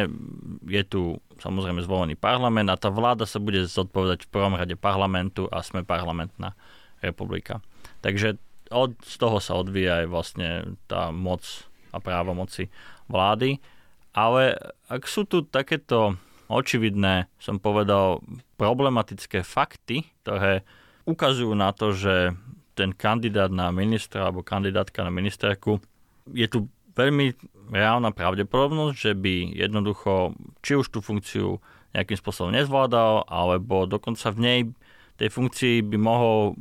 je 0.66 0.82
tu 0.84 1.16
samozrejme 1.38 1.78
zvolený 1.86 2.18
parlament 2.18 2.68
a 2.68 2.78
tá 2.78 2.90
vláda 2.90 3.30
sa 3.30 3.38
bude 3.38 3.62
zodpovedať 3.62 4.26
v 4.26 4.32
prvom 4.34 4.58
rade 4.58 4.74
parlamentu 4.74 5.46
a 5.54 5.62
sme 5.62 5.86
parlamentná 5.86 6.58
republika. 6.98 7.62
Takže 8.02 8.42
od, 8.74 8.98
z 9.06 9.16
toho 9.22 9.38
sa 9.38 9.54
odvíja 9.54 10.02
aj 10.02 10.06
vlastne 10.10 10.48
tá 10.90 11.14
moc 11.14 11.46
a 11.94 12.02
právomoci 12.02 12.68
vlády. 13.06 13.62
Ale 14.14 14.54
ak 14.86 15.10
sú 15.10 15.26
tu 15.26 15.42
takéto 15.42 16.14
očividné, 16.46 17.26
som 17.42 17.58
povedal, 17.58 18.22
problematické 18.54 19.42
fakty, 19.42 20.06
ktoré 20.22 20.62
ukazujú 21.04 21.52
na 21.52 21.74
to, 21.74 21.90
že 21.90 22.38
ten 22.78 22.94
kandidát 22.94 23.50
na 23.50 23.74
ministra 23.74 24.26
alebo 24.26 24.46
kandidátka 24.46 25.02
na 25.02 25.10
ministerku 25.10 25.78
je 26.30 26.46
tu 26.48 26.70
veľmi 26.94 27.34
reálna 27.74 28.14
pravdepodobnosť, 28.14 28.94
že 28.94 29.12
by 29.18 29.34
jednoducho 29.56 30.34
či 30.62 30.78
už 30.78 30.86
tú 30.94 31.02
funkciu 31.02 31.58
nejakým 31.94 32.18
spôsobom 32.18 32.50
nezvládal, 32.54 33.26
alebo 33.30 33.86
dokonca 33.86 34.30
v 34.34 34.40
nej 34.42 34.60
tej 35.14 35.30
funkcii 35.30 35.86
by 35.86 35.96
mohol 35.98 36.58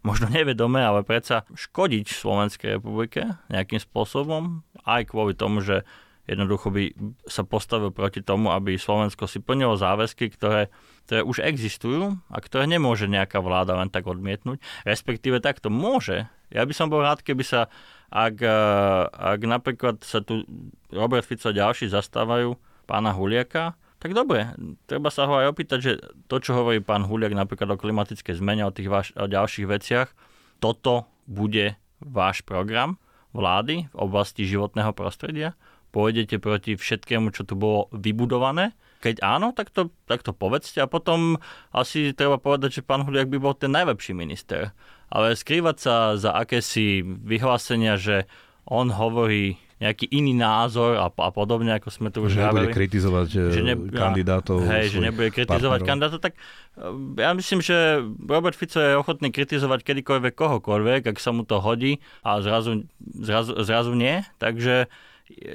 možno 0.00 0.32
nevedome, 0.32 0.80
ale 0.80 1.04
predsa 1.04 1.44
škodiť 1.52 2.06
Slovenskej 2.08 2.80
republike 2.80 3.36
nejakým 3.52 3.80
spôsobom, 3.80 4.64
aj 4.88 5.12
kvôli 5.12 5.36
tomu, 5.36 5.60
že 5.60 5.84
jednoducho 6.30 6.70
by 6.70 6.94
sa 7.26 7.42
postavil 7.42 7.90
proti 7.90 8.22
tomu, 8.22 8.54
aby 8.54 8.78
Slovensko 8.78 9.26
si 9.26 9.42
plnilo 9.42 9.74
záväzky, 9.74 10.30
ktoré, 10.30 10.70
ktoré 11.10 11.26
už 11.26 11.42
existujú 11.42 12.14
a 12.30 12.38
ktoré 12.38 12.70
nemôže 12.70 13.10
nejaká 13.10 13.42
vláda 13.42 13.74
len 13.74 13.90
tak 13.90 14.06
odmietnúť. 14.06 14.62
Respektíve 14.86 15.42
takto 15.42 15.74
môže. 15.74 16.30
Ja 16.54 16.62
by 16.62 16.70
som 16.70 16.86
bol 16.86 17.02
rád, 17.02 17.26
keby 17.26 17.42
sa, 17.42 17.66
ak, 18.14 18.38
eh, 18.38 19.02
ak 19.10 19.40
napríklad 19.42 20.06
sa 20.06 20.22
tu 20.22 20.46
Robert 20.94 21.26
Fico 21.26 21.50
a 21.50 21.56
ďalší 21.56 21.90
zastávajú 21.90 22.54
pána 22.86 23.10
Huliaka, 23.10 23.74
tak 24.00 24.16
dobre, 24.16 24.48
treba 24.88 25.12
sa 25.12 25.28
ho 25.28 25.36
aj 25.36 25.52
opýtať, 25.52 25.78
že 25.84 25.92
to, 26.24 26.40
čo 26.40 26.56
hovorí 26.56 26.80
pán 26.80 27.04
Huliak 27.04 27.36
napríklad 27.36 27.68
o 27.68 27.76
klimatickej 27.76 28.40
zmene, 28.40 28.64
o 28.64 28.72
tých 28.72 28.88
vaš, 28.88 29.12
o 29.12 29.28
ďalších 29.28 29.68
veciach, 29.68 30.08
toto 30.56 31.04
bude 31.28 31.76
váš 32.00 32.40
program 32.40 32.96
vlády 33.36 33.92
v 33.92 33.96
oblasti 34.00 34.48
životného 34.48 34.96
prostredia? 34.96 35.52
Pôjdete 35.90 36.38
proti 36.38 36.78
všetkému, 36.78 37.34
čo 37.34 37.44
tu 37.44 37.58
bolo 37.58 37.90
vybudované? 37.92 38.72
Keď 39.00 39.24
áno, 39.24 39.56
tak 39.56 39.72
to, 39.72 39.88
tak 40.04 40.20
to 40.20 40.36
povedzte 40.36 40.76
a 40.80 40.90
potom 40.90 41.40
asi 41.72 42.12
treba 42.12 42.36
povedať, 42.36 42.80
že 42.80 42.86
pán 42.86 43.08
Huliak 43.08 43.32
by 43.32 43.38
bol 43.40 43.56
ten 43.56 43.72
najlepší 43.72 44.12
minister. 44.12 44.76
Ale 45.08 45.34
skrývať 45.34 45.76
sa 45.80 45.94
za 46.20 46.36
akési 46.36 47.02
vyhlásenia, 47.02 47.96
že 47.96 48.28
on 48.68 48.92
hovorí 48.92 49.58
nejaký 49.80 50.12
iný 50.12 50.36
názor 50.36 51.00
a, 51.00 51.08
a 51.08 51.30
podobne, 51.32 51.72
ako 51.72 51.88
sme 51.88 52.12
tu 52.12 52.20
už 52.28 52.36
že 52.36 52.44
nebude 52.44 52.68
kritizovať 52.68 53.28
eh, 53.32 53.48
že 53.48 53.60
ne, 53.64 53.74
kandidátov. 53.88 54.60
Hej, 54.68 54.92
že 54.92 54.98
nebude 55.00 55.32
kritizovať 55.32 55.80
partnerov. 55.80 55.88
kandidátov, 55.88 56.20
tak 56.20 56.32
eh, 56.36 57.24
ja 57.24 57.32
myslím, 57.32 57.64
že 57.64 58.04
Robert 58.28 58.52
Fico 58.52 58.76
je 58.76 59.00
ochotný 59.00 59.32
kritizovať 59.32 59.80
kedykoľvek 59.80 60.36
kohokoľvek, 60.36 61.08
ak 61.08 61.16
sa 61.16 61.32
mu 61.32 61.48
to 61.48 61.64
hodí 61.64 62.04
a 62.20 62.44
zrazu, 62.44 62.84
zrazu, 63.00 63.56
zrazu 63.64 63.96
nie. 63.96 64.20
Takže 64.36 64.92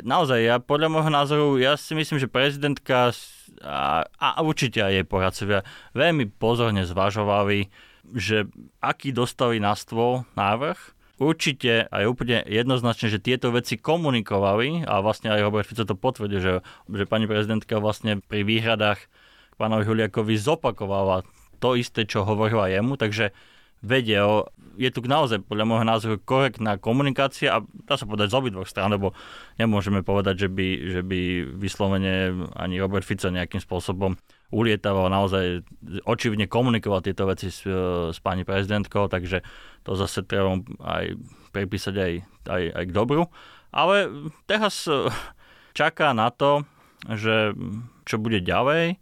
naozaj, 0.03 0.39
ja 0.41 0.55
podľa 0.58 0.89
môjho 0.91 1.12
názoru, 1.12 1.46
ja 1.60 1.75
si 1.75 1.94
myslím, 1.94 2.17
že 2.20 2.32
prezidentka 2.32 3.12
a, 3.63 4.08
a 4.20 4.27
určite 4.44 4.84
aj 4.84 4.94
jej 5.01 5.05
poradcovia 5.05 5.60
veľmi 5.96 6.32
pozorne 6.36 6.84
zvažovali, 6.84 7.70
že 8.13 8.50
aký 8.84 9.15
dostali 9.15 9.58
na 9.58 9.74
stôl 9.74 10.27
návrh, 10.38 10.77
určite 11.17 11.88
aj 11.89 12.03
úplne 12.05 12.44
jednoznačne, 12.44 13.08
že 13.08 13.24
tieto 13.24 13.51
veci 13.55 13.79
komunikovali 13.79 14.84
a 14.84 15.00
vlastne 15.00 15.32
aj 15.32 15.44
Robert 15.44 15.67
Fico 15.67 15.88
to 15.88 15.96
potvrdil, 15.96 16.39
že, 16.44 16.53
že 16.91 17.03
pani 17.08 17.25
prezidentka 17.25 17.79
vlastne 17.79 18.20
pri 18.20 18.44
výhradách 18.44 19.00
k 19.00 19.53
pánovi 19.55 19.88
Huliakovi 19.88 20.36
zopakovala 20.36 21.24
to 21.63 21.79
isté, 21.79 22.03
čo 22.03 22.27
hovorila 22.27 22.67
jemu, 22.67 23.00
takže 23.00 23.32
vedel, 23.79 24.50
je 24.75 24.89
tu 24.91 25.00
naozaj 25.03 25.44
podľa 25.48 25.65
môjho 25.65 25.86
názoru 25.88 26.15
korektná 26.22 26.77
komunikácia 26.77 27.60
a 27.60 27.63
dá 27.63 27.96
sa 27.96 28.05
povedať 28.08 28.32
z 28.32 28.38
obidvoch 28.38 28.70
strán, 28.70 28.91
lebo 28.91 29.15
nemôžeme 29.60 30.03
povedať, 30.03 30.48
že 30.48 30.50
by, 30.51 30.67
že 30.96 31.01
by 31.01 31.22
vyslovene 31.58 32.46
ani 32.55 32.79
Robert 32.79 33.08
Fico 33.08 33.32
nejakým 33.32 33.60
spôsobom 33.60 34.20
ulietaval, 34.53 35.10
naozaj 35.10 35.65
očividne 36.05 36.46
komunikoval 36.46 37.01
tieto 37.01 37.25
veci 37.25 37.50
s, 37.50 37.65
s 38.12 38.17
pani 38.22 38.46
prezidentkou, 38.46 39.10
takže 39.10 39.41
to 39.84 39.98
zase 39.98 40.24
treba 40.24 40.62
aj 40.86 41.17
pripísať 41.51 41.96
aj, 41.98 42.13
aj, 42.48 42.63
aj 42.72 42.84
k 42.88 42.96
dobru. 42.96 43.27
Ale 43.75 44.08
teraz 44.48 44.88
čaká 45.75 46.15
na 46.15 46.32
to, 46.32 46.63
že 47.12 47.51
čo 48.08 48.15
bude 48.22 48.39
ďalej 48.39 49.01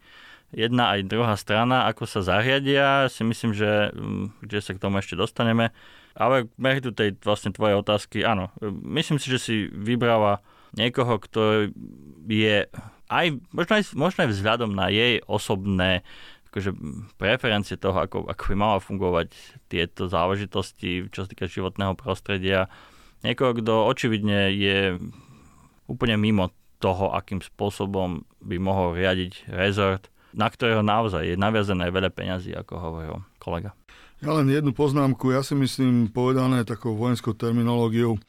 jedna 0.53 0.93
aj 0.93 1.09
druhá 1.09 1.35
strana, 1.35 1.89
ako 1.89 2.05
sa 2.05 2.21
zariadia, 2.21 3.09
si 3.09 3.25
myslím, 3.25 3.51
že, 3.51 3.89
mm, 3.91 4.45
že 4.47 4.59
sa 4.61 4.71
k 4.77 4.81
tomu 4.81 5.01
ešte 5.01 5.17
dostaneme. 5.17 5.73
Ale 6.13 6.45
meritu 6.61 6.93
tej 6.93 7.17
vlastne 7.25 7.49
tvojej 7.49 7.73
otázky, 7.73 8.21
áno, 8.21 8.53
myslím 8.85 9.17
si, 9.17 9.33
že 9.33 9.39
si 9.41 9.55
vybrala 9.73 10.45
niekoho, 10.77 11.17
kto 11.17 11.73
je 12.29 12.69
aj, 13.09 13.25
možno 13.49 13.73
aj, 13.77 13.83
možno 13.97 14.19
aj 14.25 14.29
vzhľadom 14.29 14.71
na 14.77 14.93
jej 14.93 15.21
osobné 15.25 16.05
akože 16.53 16.69
preferencie 17.17 17.81
toho, 17.81 18.05
ako, 18.05 18.29
ako 18.29 18.43
by 18.53 18.55
mala 18.55 18.77
fungovať 18.77 19.33
tieto 19.73 20.05
záležitosti, 20.05 21.09
čo 21.09 21.25
sa 21.25 21.27
týka 21.29 21.49
životného 21.49 21.97
prostredia. 21.97 22.69
Niekoho, 23.25 23.57
kto 23.57 23.89
očividne 23.89 24.53
je 24.53 25.01
úplne 25.89 26.13
mimo 26.21 26.53
toho, 26.77 27.09
akým 27.09 27.41
spôsobom 27.41 28.21
by 28.37 28.61
mohol 28.61 28.93
riadiť 28.93 29.49
rezort 29.49 30.12
na 30.33 30.49
ktorého 30.49 30.81
naozaj 30.81 31.33
je 31.33 31.35
naviazané 31.37 31.89
veľa 31.93 32.09
peňazí, 32.09 32.51
ako 32.53 32.73
hovoril 32.77 33.15
kolega. 33.37 33.77
Ja 34.23 34.31
len 34.39 34.47
jednu 34.47 34.71
poznámku, 34.71 35.35
ja 35.35 35.43
si 35.43 35.51
myslím, 35.51 36.07
povedané 36.07 36.63
takou 36.63 36.95
vojenskou 36.95 37.35
terminológiou, 37.35 38.15
e, 38.15 38.21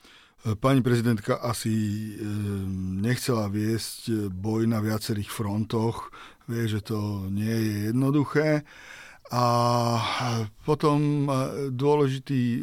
pani 0.59 0.83
prezidentka 0.83 1.39
asi 1.39 1.71
e, 1.71 2.13
nechcela 2.99 3.47
viesť 3.47 4.01
e, 4.11 4.15
boj 4.27 4.67
na 4.67 4.83
viacerých 4.83 5.31
frontoch, 5.31 6.11
vie, 6.51 6.67
že 6.67 6.83
to 6.83 7.31
nie 7.31 7.47
je 7.47 7.75
jednoduché. 7.95 8.67
A 9.33 9.47
potom 10.69 11.25
dôležitý 11.73 12.61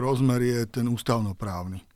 rozmer 0.00 0.40
je 0.40 0.80
ten 0.80 0.88
ústavnoprávny 0.88 1.87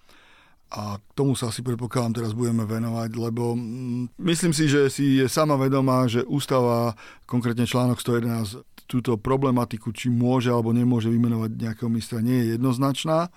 a 0.73 0.97
k 0.97 1.13
tomu 1.13 1.37
sa 1.37 1.53
asi 1.53 1.61
predpokladám 1.61 2.25
teraz 2.25 2.33
budeme 2.33 2.65
venovať, 2.65 3.11
lebo 3.13 3.53
mm, 3.53 4.17
myslím 4.17 4.57
si, 4.57 4.73
že 4.73 4.89
si 4.89 5.21
je 5.21 5.29
sama 5.29 5.61
vedomá, 5.61 6.09
že 6.09 6.25
ústava, 6.25 6.97
konkrétne 7.29 7.69
článok 7.69 8.01
111, 8.01 8.65
túto 8.89 9.21
problematiku, 9.21 9.93
či 9.93 10.09
môže 10.09 10.49
alebo 10.49 10.73
nemôže 10.73 11.13
vymenovať 11.13 11.51
nejakého 11.61 11.89
ministra, 11.93 12.25
nie 12.25 12.41
je 12.41 12.47
jednoznačná. 12.57 13.29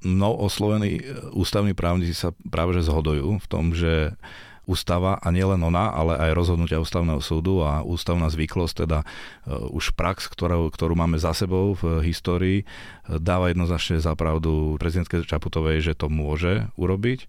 No, 0.00 0.32
oslovení 0.32 1.04
ústavní 1.36 1.76
právnici 1.76 2.16
sa 2.16 2.32
práve 2.48 2.72
že 2.72 2.88
zhodujú 2.88 3.36
v 3.36 3.46
tom, 3.50 3.76
že 3.76 4.16
ústava 4.68 5.16
a 5.20 5.28
nielen 5.32 5.60
ona, 5.60 5.92
ale 5.92 6.16
aj 6.18 6.36
rozhodnutia 6.36 6.82
ústavného 6.82 7.20
súdu 7.20 7.64
a 7.64 7.84
ústavná 7.84 8.28
zvyklosť, 8.28 8.74
teda 8.86 8.98
e, 9.02 9.06
už 9.72 9.92
prax, 9.96 10.28
ktorú, 10.30 10.68
ktorú 10.70 10.94
máme 10.96 11.16
za 11.16 11.32
sebou 11.32 11.76
v 11.76 12.04
histórii, 12.04 12.58
e, 12.62 12.64
dáva 13.18 13.50
jednoznačne 13.50 13.98
za 14.00 14.12
pravdu 14.14 14.76
prezidentke 14.76 15.24
Čaputovej, 15.24 15.92
že 15.92 15.92
to 15.96 16.12
môže 16.12 16.68
urobiť. 16.76 17.26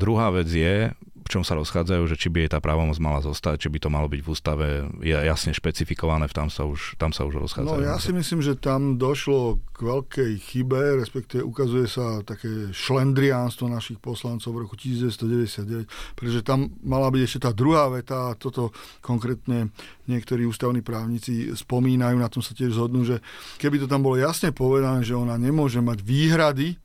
Druhá 0.00 0.32
vec 0.32 0.48
je, 0.48 0.96
v 1.20 1.28
čom 1.28 1.44
sa 1.44 1.52
rozchádzajú, 1.60 2.02
že 2.08 2.16
či 2.16 2.32
by 2.32 2.42
jej 2.42 2.50
tá 2.50 2.58
právomoc 2.58 2.96
mala 2.96 3.20
zostať, 3.20 3.60
či 3.60 3.68
by 3.68 3.78
to 3.84 3.92
malo 3.92 4.08
byť 4.08 4.20
v 4.24 4.28
ústave 4.32 4.66
jasne 5.04 5.52
špecifikované, 5.52 6.24
tam 6.32 6.48
sa 6.48 6.64
už, 6.64 6.96
tam 6.96 7.12
sa 7.12 7.28
už 7.28 7.36
rozchádzajú. 7.44 7.76
No 7.76 7.84
ja 7.84 8.00
si 8.00 8.16
myslím, 8.16 8.40
že 8.40 8.56
tam 8.56 8.96
došlo 8.96 9.60
k 9.76 9.78
veľkej 9.84 10.32
chybe, 10.40 10.96
respektíve 10.98 11.44
ukazuje 11.44 11.86
sa 11.86 12.24
také 12.24 12.72
šlendriánstvo 12.72 13.68
našich 13.68 14.00
poslancov 14.00 14.56
v 14.56 14.60
roku 14.64 14.74
1999, 14.80 15.86
pretože 16.16 16.40
tam 16.40 16.72
mala 16.80 17.12
byť 17.12 17.22
ešte 17.22 17.44
tá 17.44 17.52
druhá 17.52 17.92
veta 17.92 18.32
a 18.32 18.36
toto 18.40 18.72
konkrétne 19.04 19.68
niektorí 20.08 20.48
ústavní 20.48 20.80
právnici 20.80 21.52
spomínajú, 21.52 22.16
na 22.16 22.32
tom 22.32 22.40
sa 22.40 22.56
tiež 22.56 22.74
zhodnú, 22.74 23.04
že 23.04 23.20
keby 23.60 23.84
to 23.84 23.86
tam 23.86 24.02
bolo 24.02 24.16
jasne 24.16 24.50
povedané, 24.50 25.04
že 25.04 25.14
ona 25.14 25.36
nemôže 25.36 25.78
mať 25.78 26.00
výhrady 26.00 26.80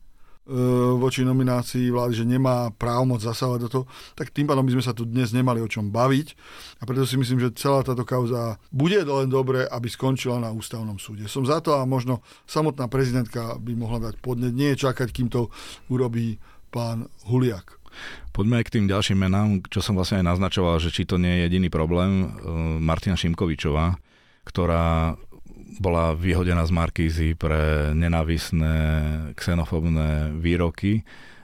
voči 0.96 1.26
nominácii 1.26 1.90
vlády, 1.90 2.22
že 2.22 2.24
nemá 2.26 2.70
právomoc 2.70 3.18
zasávať 3.18 3.58
do 3.66 3.68
toho, 3.68 3.84
tak 4.14 4.30
tým 4.30 4.46
pádom 4.46 4.62
by 4.62 4.78
sme 4.78 4.84
sa 4.86 4.94
tu 4.94 5.02
dnes 5.02 5.34
nemali 5.34 5.58
o 5.58 5.66
čom 5.66 5.90
baviť. 5.90 6.28
A 6.78 6.86
preto 6.86 7.02
si 7.02 7.18
myslím, 7.18 7.42
že 7.42 7.58
celá 7.58 7.82
táto 7.82 8.06
kauza 8.06 8.62
bude 8.70 9.02
len 9.02 9.26
dobre, 9.26 9.66
aby 9.66 9.90
skončila 9.90 10.38
na 10.38 10.54
ústavnom 10.54 11.02
súde. 11.02 11.26
Som 11.26 11.42
za 11.42 11.58
to 11.58 11.74
a 11.74 11.82
možno 11.82 12.22
samotná 12.46 12.86
prezidentka 12.86 13.58
by 13.58 13.72
mohla 13.74 14.10
dať 14.10 14.22
podnet, 14.22 14.54
nie 14.54 14.78
čakať, 14.78 15.10
kým 15.10 15.26
to 15.26 15.50
urobí 15.90 16.38
pán 16.70 17.10
Huliak. 17.26 17.82
Poďme 18.30 18.60
aj 18.60 18.64
k 18.68 18.74
tým 18.78 18.86
ďalším 18.86 19.18
menám, 19.18 19.64
čo 19.72 19.80
som 19.80 19.96
vlastne 19.96 20.20
aj 20.20 20.36
naznačoval, 20.36 20.76
že 20.78 20.92
či 20.92 21.08
to 21.08 21.16
nie 21.16 21.32
je 21.40 21.42
jediný 21.48 21.72
problém. 21.72 22.10
E, 22.12 22.26
Martina 22.76 23.16
Šimkovičová, 23.16 23.96
ktorá 24.44 25.16
bola 25.82 26.14
vyhodená 26.14 26.62
z 26.66 26.72
Markízy 26.72 27.28
pre 27.34 27.92
nenávisné, 27.92 28.76
xenofobné 29.34 30.34
výroky. 30.38 31.02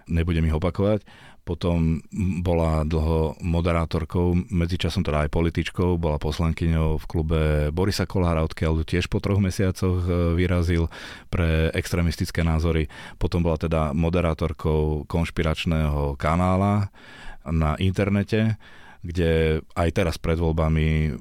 Nebudem 0.09 0.47
ich 0.47 0.57
opakovať. 0.57 1.03
potom 1.43 1.99
bola 2.39 2.87
dlho 2.87 3.35
moderátorkou, 3.43 4.47
medzičasom 4.55 5.03
teda 5.03 5.27
aj 5.27 5.35
političkou, 5.35 5.99
bola 5.99 6.23
poslankyňou 6.23 7.03
v 7.03 7.09
klube 7.11 7.41
Borisa 7.75 8.07
Kolára, 8.07 8.47
odkiaľ 8.47 8.87
tiež 8.87 9.11
po 9.11 9.19
troch 9.19 9.43
mesiacoch 9.43 10.07
e, 10.07 10.39
vyrazil 10.39 10.87
pre 11.35 11.75
extremistické 11.75 12.47
názory. 12.47 12.87
Potom 13.19 13.43
bola 13.43 13.59
teda 13.59 13.91
moderátorkou 13.91 15.03
konšpiračného 15.11 16.15
kanála 16.15 16.95
na 17.43 17.75
internete 17.83 18.55
kde 19.03 19.61
aj 19.75 19.89
teraz 19.91 20.17
pred 20.17 20.39
voľbami 20.39 21.19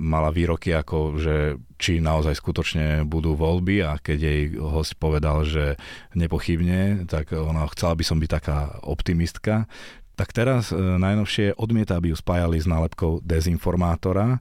mala 0.00 0.32
výroky 0.32 0.72
ako, 0.72 1.20
že 1.20 1.36
či 1.76 2.00
naozaj 2.00 2.40
skutočne 2.40 3.04
budú 3.04 3.36
voľby 3.36 3.84
a 3.84 4.00
keď 4.00 4.18
jej 4.18 4.42
host 4.56 4.96
povedal, 4.96 5.44
že 5.44 5.76
nepochybne, 6.16 7.04
tak 7.04 7.36
ona 7.36 7.68
chcela 7.76 7.92
by 7.92 8.04
som 8.04 8.16
byť 8.16 8.30
taká 8.32 8.58
optimistka, 8.80 9.68
tak 10.16 10.32
teraz 10.32 10.72
e, 10.72 10.76
najnovšie 10.76 11.56
odmieta, 11.56 11.96
aby 11.96 12.12
ju 12.12 12.16
spájali 12.16 12.60
s 12.60 12.68
nálepkou 12.68 13.24
dezinformátora 13.24 14.40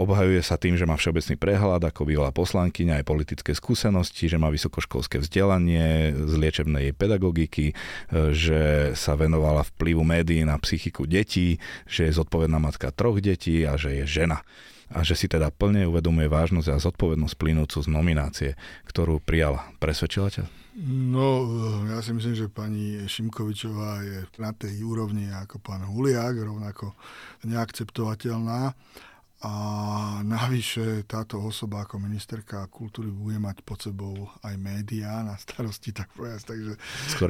Obhajuje 0.00 0.40
sa 0.40 0.56
tým, 0.56 0.80
že 0.80 0.88
má 0.88 0.96
všeobecný 0.96 1.36
prehľad 1.36 1.84
ako 1.92 2.08
bývalá 2.08 2.32
poslankyňa 2.32 3.04
aj 3.04 3.04
politické 3.04 3.52
skúsenosti, 3.52 4.32
že 4.32 4.40
má 4.40 4.48
vysokoškolské 4.48 5.20
vzdelanie 5.20 6.16
z 6.16 6.32
liečebnej 6.40 6.96
pedagogiky, 6.96 7.70
e, 7.70 7.74
že 8.32 8.96
sa 8.96 9.12
venovala 9.12 9.60
vplyvu 9.60 10.00
médií 10.00 10.40
na 10.48 10.56
psychiku 10.56 11.04
detí, 11.04 11.60
že 11.84 12.08
je 12.08 12.16
zodpovedná 12.16 12.56
matka 12.56 12.88
troch 12.96 13.20
detí 13.20 13.68
a 13.68 13.76
že 13.76 14.00
je 14.00 14.24
žena 14.24 14.40
a 14.90 15.06
že 15.06 15.14
si 15.14 15.30
teda 15.30 15.54
plne 15.54 15.86
uvedomuje 15.86 16.26
vážnosť 16.26 16.68
a 16.72 16.82
zodpovednosť 16.82 17.38
plynúcu 17.38 17.78
z 17.78 17.88
nominácie, 17.92 18.50
ktorú 18.90 19.22
prijala. 19.22 19.70
Presvedčila 19.78 20.34
ťa? 20.34 20.44
No, 20.86 21.46
ja 21.86 22.00
si 22.02 22.10
myslím, 22.10 22.34
že 22.34 22.50
pani 22.50 23.04
Šimkovičová 23.06 24.02
je 24.02 24.18
na 24.40 24.50
tej 24.50 24.82
úrovni 24.82 25.30
ako 25.30 25.62
pán 25.62 25.84
Huliak, 25.86 26.34
rovnako 26.40 26.96
neakceptovateľná. 27.46 28.74
A 29.40 30.20
navyše 30.20 31.08
táto 31.08 31.40
osoba 31.40 31.88
ako 31.88 31.96
ministerka 31.96 32.68
kultúry 32.68 33.08
bude 33.08 33.40
mať 33.40 33.64
pod 33.64 33.80
sebou 33.80 34.28
aj 34.44 34.52
médiá 34.60 35.24
na 35.24 35.40
starosti, 35.40 35.96
tak 35.96 36.12
povedať. 36.12 36.44
Takže 36.44 36.72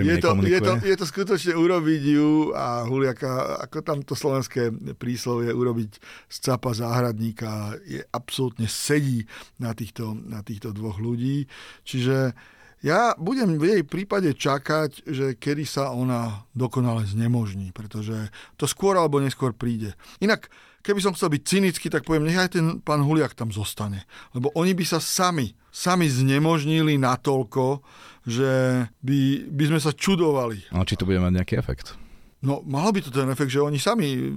je 0.02 0.18
to, 0.18 0.34
je, 0.42 0.58
to, 0.58 0.72
je 0.82 0.96
to 0.98 1.06
skutočne 1.06 1.54
urobiť 1.54 2.02
ju 2.02 2.50
a 2.50 2.82
Huliaka, 2.82 3.62
ako 3.62 3.78
tam 3.86 3.98
to 4.02 4.18
slovenské 4.18 4.74
príslovie, 4.98 5.54
urobiť 5.54 6.02
z 6.26 6.36
capa 6.42 6.74
záhradníka 6.74 7.78
je 7.86 8.02
absolútne 8.10 8.66
sedí 8.66 9.22
na 9.62 9.70
týchto, 9.70 10.10
na 10.10 10.42
týchto 10.42 10.74
dvoch 10.74 10.98
ľudí. 10.98 11.46
Čiže 11.86 12.34
ja 12.82 13.14
budem 13.14 13.54
v 13.54 13.76
jej 13.76 13.82
prípade 13.86 14.34
čakať, 14.34 15.06
že 15.06 15.26
kedy 15.38 15.62
sa 15.62 15.94
ona 15.94 16.48
dokonale 16.58 17.06
znemožní, 17.06 17.70
pretože 17.70 18.34
to 18.58 18.66
skôr 18.66 18.98
alebo 18.98 19.22
neskôr 19.22 19.54
príde. 19.54 19.94
Inak 20.18 20.50
keby 20.80 21.00
som 21.00 21.12
chcel 21.16 21.32
byť 21.32 21.42
cynický, 21.44 21.86
tak 21.88 22.04
poviem, 22.04 22.28
nechaj 22.28 22.56
ten 22.56 22.80
pán 22.80 23.04
Huliak 23.04 23.36
tam 23.36 23.52
zostane. 23.52 24.04
Lebo 24.36 24.52
oni 24.56 24.72
by 24.76 24.84
sa 24.84 24.98
sami, 25.00 25.52
sami 25.70 26.08
znemožnili 26.08 26.96
natoľko, 27.00 27.84
že 28.26 28.84
by, 29.00 29.48
by 29.48 29.64
sme 29.72 29.80
sa 29.80 29.92
čudovali. 29.96 30.68
No, 30.72 30.84
či 30.84 30.96
to 30.96 31.08
bude 31.08 31.20
mať 31.20 31.32
nejaký 31.40 31.54
efekt? 31.56 31.96
No, 32.40 32.64
malo 32.64 32.88
by 32.88 33.04
to 33.04 33.12
ten 33.12 33.28
efekt, 33.28 33.52
že 33.52 33.60
oni 33.60 33.76
sami 33.76 34.32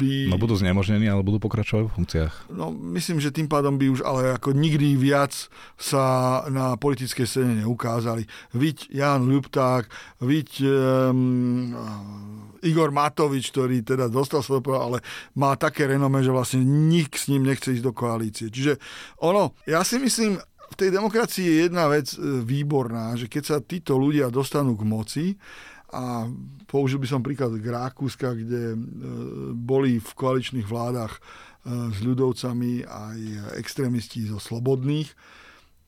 by... 0.00 0.32
No 0.32 0.40
budú 0.40 0.58
znemožnení, 0.58 1.06
ale 1.06 1.22
budú 1.22 1.38
pokračovať 1.38 1.86
v 1.86 1.94
funkciách. 1.94 2.34
No, 2.50 2.72
myslím, 2.72 3.22
že 3.22 3.30
tým 3.30 3.46
pádom 3.46 3.78
by 3.78 3.86
už 3.86 4.00
ale 4.02 4.34
ako 4.34 4.56
nikdy 4.56 4.98
viac 4.98 5.30
sa 5.76 6.02
na 6.50 6.74
politickej 6.74 7.26
scéne 7.28 7.52
neukázali. 7.62 8.26
Viď 8.56 8.90
Jan 8.90 9.28
Ľupták, 9.28 9.86
viď 10.24 10.48
um, 10.66 11.76
Igor 12.66 12.90
Matovič, 12.90 13.54
ktorý 13.54 13.86
teda 13.86 14.10
dostal 14.10 14.42
svoj 14.42 14.64
ale 14.74 14.98
má 15.38 15.54
také 15.54 15.86
renome, 15.86 16.26
že 16.26 16.34
vlastne 16.34 16.66
nik 16.66 17.14
s 17.14 17.30
ním 17.30 17.46
nechce 17.46 17.70
ísť 17.76 17.84
do 17.84 17.94
koalície. 17.94 18.50
Čiže 18.50 18.80
ono, 19.22 19.54
ja 19.70 19.86
si 19.86 20.02
myslím, 20.02 20.40
v 20.70 20.74
tej 20.78 20.90
demokracii 20.94 21.44
je 21.46 21.56
jedna 21.66 21.90
vec 21.90 22.14
e, 22.14 22.18
výborná, 22.46 23.18
že 23.18 23.26
keď 23.26 23.42
sa 23.42 23.56
títo 23.58 23.98
ľudia 23.98 24.30
dostanú 24.30 24.78
k 24.78 24.86
moci, 24.86 25.26
a 25.90 26.30
použil 26.70 27.02
by 27.02 27.08
som 27.10 27.20
príklad 27.22 27.54
k 27.58 27.66
Rakúska, 27.66 28.34
kde 28.38 28.74
e, 28.74 28.76
boli 29.54 29.98
v 29.98 30.10
koaličných 30.14 30.66
vládach 30.66 31.18
e, 31.18 31.20
s 31.90 31.98
ľudovcami 32.02 32.86
aj 32.86 33.18
extrémisti 33.58 34.30
zo 34.30 34.38
slobodných, 34.38 35.10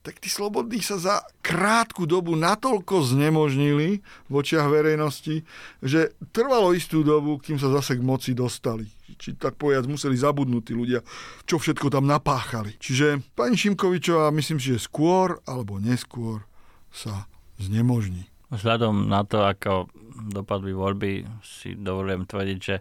tak 0.03 0.19
tí 0.19 0.27
slobodní 0.27 0.83
sa 0.83 0.99
za 0.99 1.23
krátku 1.39 2.03
dobu 2.03 2.35
natoľko 2.35 3.07
znemožnili 3.07 4.03
v 4.27 4.33
očiach 4.35 4.67
verejnosti, 4.67 5.47
že 5.79 6.11
trvalo 6.35 6.75
istú 6.75 7.07
dobu, 7.07 7.39
kým 7.39 7.55
sa 7.55 7.71
zase 7.71 7.95
k 7.95 8.03
moci 8.03 8.35
dostali. 8.35 8.91
Či 9.15 9.39
tak 9.39 9.55
povedať, 9.55 9.87
museli 9.87 10.19
zabudnúť 10.19 10.63
tí 10.67 10.73
ľudia, 10.75 10.99
čo 11.47 11.55
všetko 11.55 11.87
tam 11.87 12.03
napáchali. 12.03 12.75
Čiže 12.83 13.23
pani 13.31 13.55
Šimkovičová, 13.55 14.27
myslím 14.35 14.59
že 14.59 14.75
skôr 14.75 15.39
alebo 15.47 15.79
neskôr 15.79 16.43
sa 16.91 17.31
znemožní. 17.55 18.32
Vzhľadom 18.53 19.09
na 19.09 19.25
to, 19.25 19.41
ako 19.41 19.89
dopadli 20.29 20.77
voľby, 20.77 21.25
si 21.41 21.73
dovolujem 21.73 22.29
tvrdiť, 22.29 22.59
že 22.61 22.75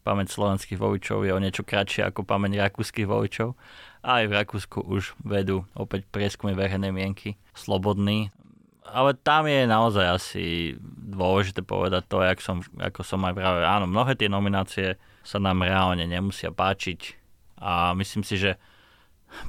pamäť 0.00 0.32
slovenských 0.32 0.80
voličov 0.80 1.28
je 1.28 1.36
o 1.36 1.42
niečo 1.42 1.68
kratšia 1.68 2.08
ako 2.08 2.24
pamäť 2.24 2.64
rakúskych 2.64 3.04
voličov. 3.04 3.52
A 4.00 4.24
aj 4.24 4.24
v 4.30 4.36
Rakúsku 4.40 4.78
už 4.80 5.12
vedú 5.20 5.68
opäť 5.76 6.08
prieskumy 6.08 6.56
verejnej 6.56 6.88
mienky 6.88 7.36
slobodný. 7.52 8.32
Ale 8.88 9.12
tam 9.20 9.44
je 9.44 9.68
naozaj 9.68 10.06
asi 10.08 10.44
dôležité 11.12 11.60
povedať 11.60 12.08
to, 12.08 12.24
ako 12.24 12.40
som, 12.40 12.58
ako 12.80 13.00
som 13.04 13.20
aj 13.28 13.36
práve, 13.36 13.60
áno, 13.68 13.84
mnohé 13.84 14.16
tie 14.16 14.32
nominácie 14.32 14.96
sa 15.20 15.36
nám 15.36 15.60
reálne 15.60 16.08
nemusia 16.08 16.48
páčiť 16.48 17.20
a 17.60 17.92
myslím 17.92 18.24
si, 18.24 18.40
že 18.40 18.56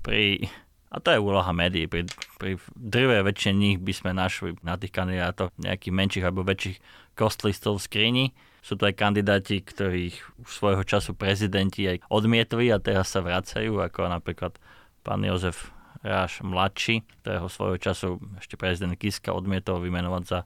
pri 0.04 0.52
a 0.89 0.97
to 0.97 1.13
je 1.13 1.21
úloha 1.21 1.54
médií. 1.54 1.86
Pri, 1.86 2.10
pri 2.41 2.58
drve 2.73 3.21
väčšine 3.21 3.54
nich 3.54 3.78
by 3.78 3.93
sme 3.93 4.12
našli 4.17 4.58
na 4.65 4.73
tých 4.73 4.89
kandidátoch 4.89 5.54
nejakých 5.62 5.93
menších 5.93 6.25
alebo 6.25 6.41
väčších 6.41 6.78
kostlistov 7.13 7.78
v 7.78 7.86
skrini. 7.86 8.25
Sú 8.65 8.75
to 8.75 8.89
aj 8.89 8.97
kandidáti, 8.97 9.62
ktorých 9.62 10.43
svojho 10.49 10.84
času 10.84 11.13
prezidenti 11.13 11.86
aj 11.86 12.04
odmietli 12.10 12.73
a 12.73 12.82
teraz 12.82 13.13
sa 13.13 13.21
vracajú, 13.21 13.78
ako 13.80 14.10
napríklad 14.10 14.58
pán 15.06 15.21
Jozef 15.23 15.71
Ráš 15.99 16.39
mladší, 16.39 17.04
ktorého 17.21 17.52
svojho 17.52 17.75
času 17.75 18.23
ešte 18.39 18.56
prezident 18.56 18.95
Kiska 18.95 19.36
odmietol 19.36 19.84
vymenovať 19.84 20.23
za 20.23 20.39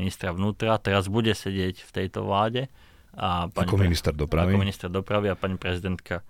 ministra 0.00 0.32
vnútra. 0.32 0.80
Teraz 0.80 1.12
bude 1.12 1.36
sedieť 1.36 1.84
v 1.84 1.90
tejto 1.92 2.24
vláde. 2.24 2.72
A 3.12 3.52
pani 3.52 3.68
ako 3.68 3.84
minister 3.84 4.16
dopravy. 4.16 4.56
Ako 4.56 4.64
minister 4.64 4.88
dopravy 4.88 5.28
a 5.28 5.36
pani 5.36 5.60
prezidentka 5.60 6.24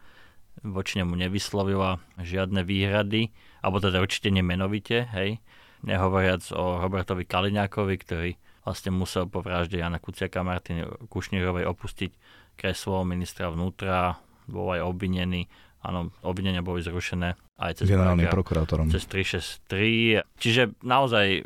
voči 0.63 1.03
nemu 1.03 1.17
nevyslovila 1.17 1.99
žiadne 2.21 2.63
výhrady, 2.63 3.33
alebo 3.65 3.81
teda 3.81 3.99
určite 3.99 4.31
nemenovite, 4.31 5.11
hej. 5.17 5.41
Nehovoriac 5.85 6.45
o 6.57 6.81
Robertovi 6.81 7.29
Kaliňákovi, 7.29 7.95
ktorý 8.01 8.31
vlastne 8.65 8.97
musel 8.97 9.29
po 9.29 9.45
vražde 9.45 9.77
Jana 9.77 10.01
Kuciaka 10.01 10.41
a 10.41 10.49
Martiny 10.49 10.89
Kušnírovej 11.13 11.69
opustiť 11.69 12.11
kreslo 12.57 13.05
ministra 13.05 13.53
vnútra, 13.53 14.17
bol 14.49 14.73
aj 14.73 14.81
obvinený, 14.89 15.45
áno, 15.85 16.09
obvinenia 16.25 16.65
boli 16.65 16.81
zrušené 16.81 17.37
aj 17.61 17.85
cez 17.85 17.87
generálnym 17.93 18.33
prokurátorom. 18.33 18.89
Cez 18.89 19.05
363. 19.07 20.25
Čiže 20.41 20.63
naozaj 20.81 21.45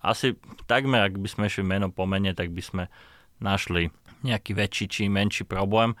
asi 0.00 0.38
takmer, 0.70 1.10
ak 1.10 1.18
by 1.18 1.28
sme 1.28 1.46
šli 1.50 1.66
meno 1.66 1.90
po 1.90 2.06
mene, 2.06 2.32
tak 2.32 2.54
by 2.54 2.62
sme 2.62 2.84
našli 3.42 3.90
nejaký 4.20 4.52
väčší 4.52 4.84
či 4.86 5.02
menší 5.08 5.48
problém. 5.48 5.96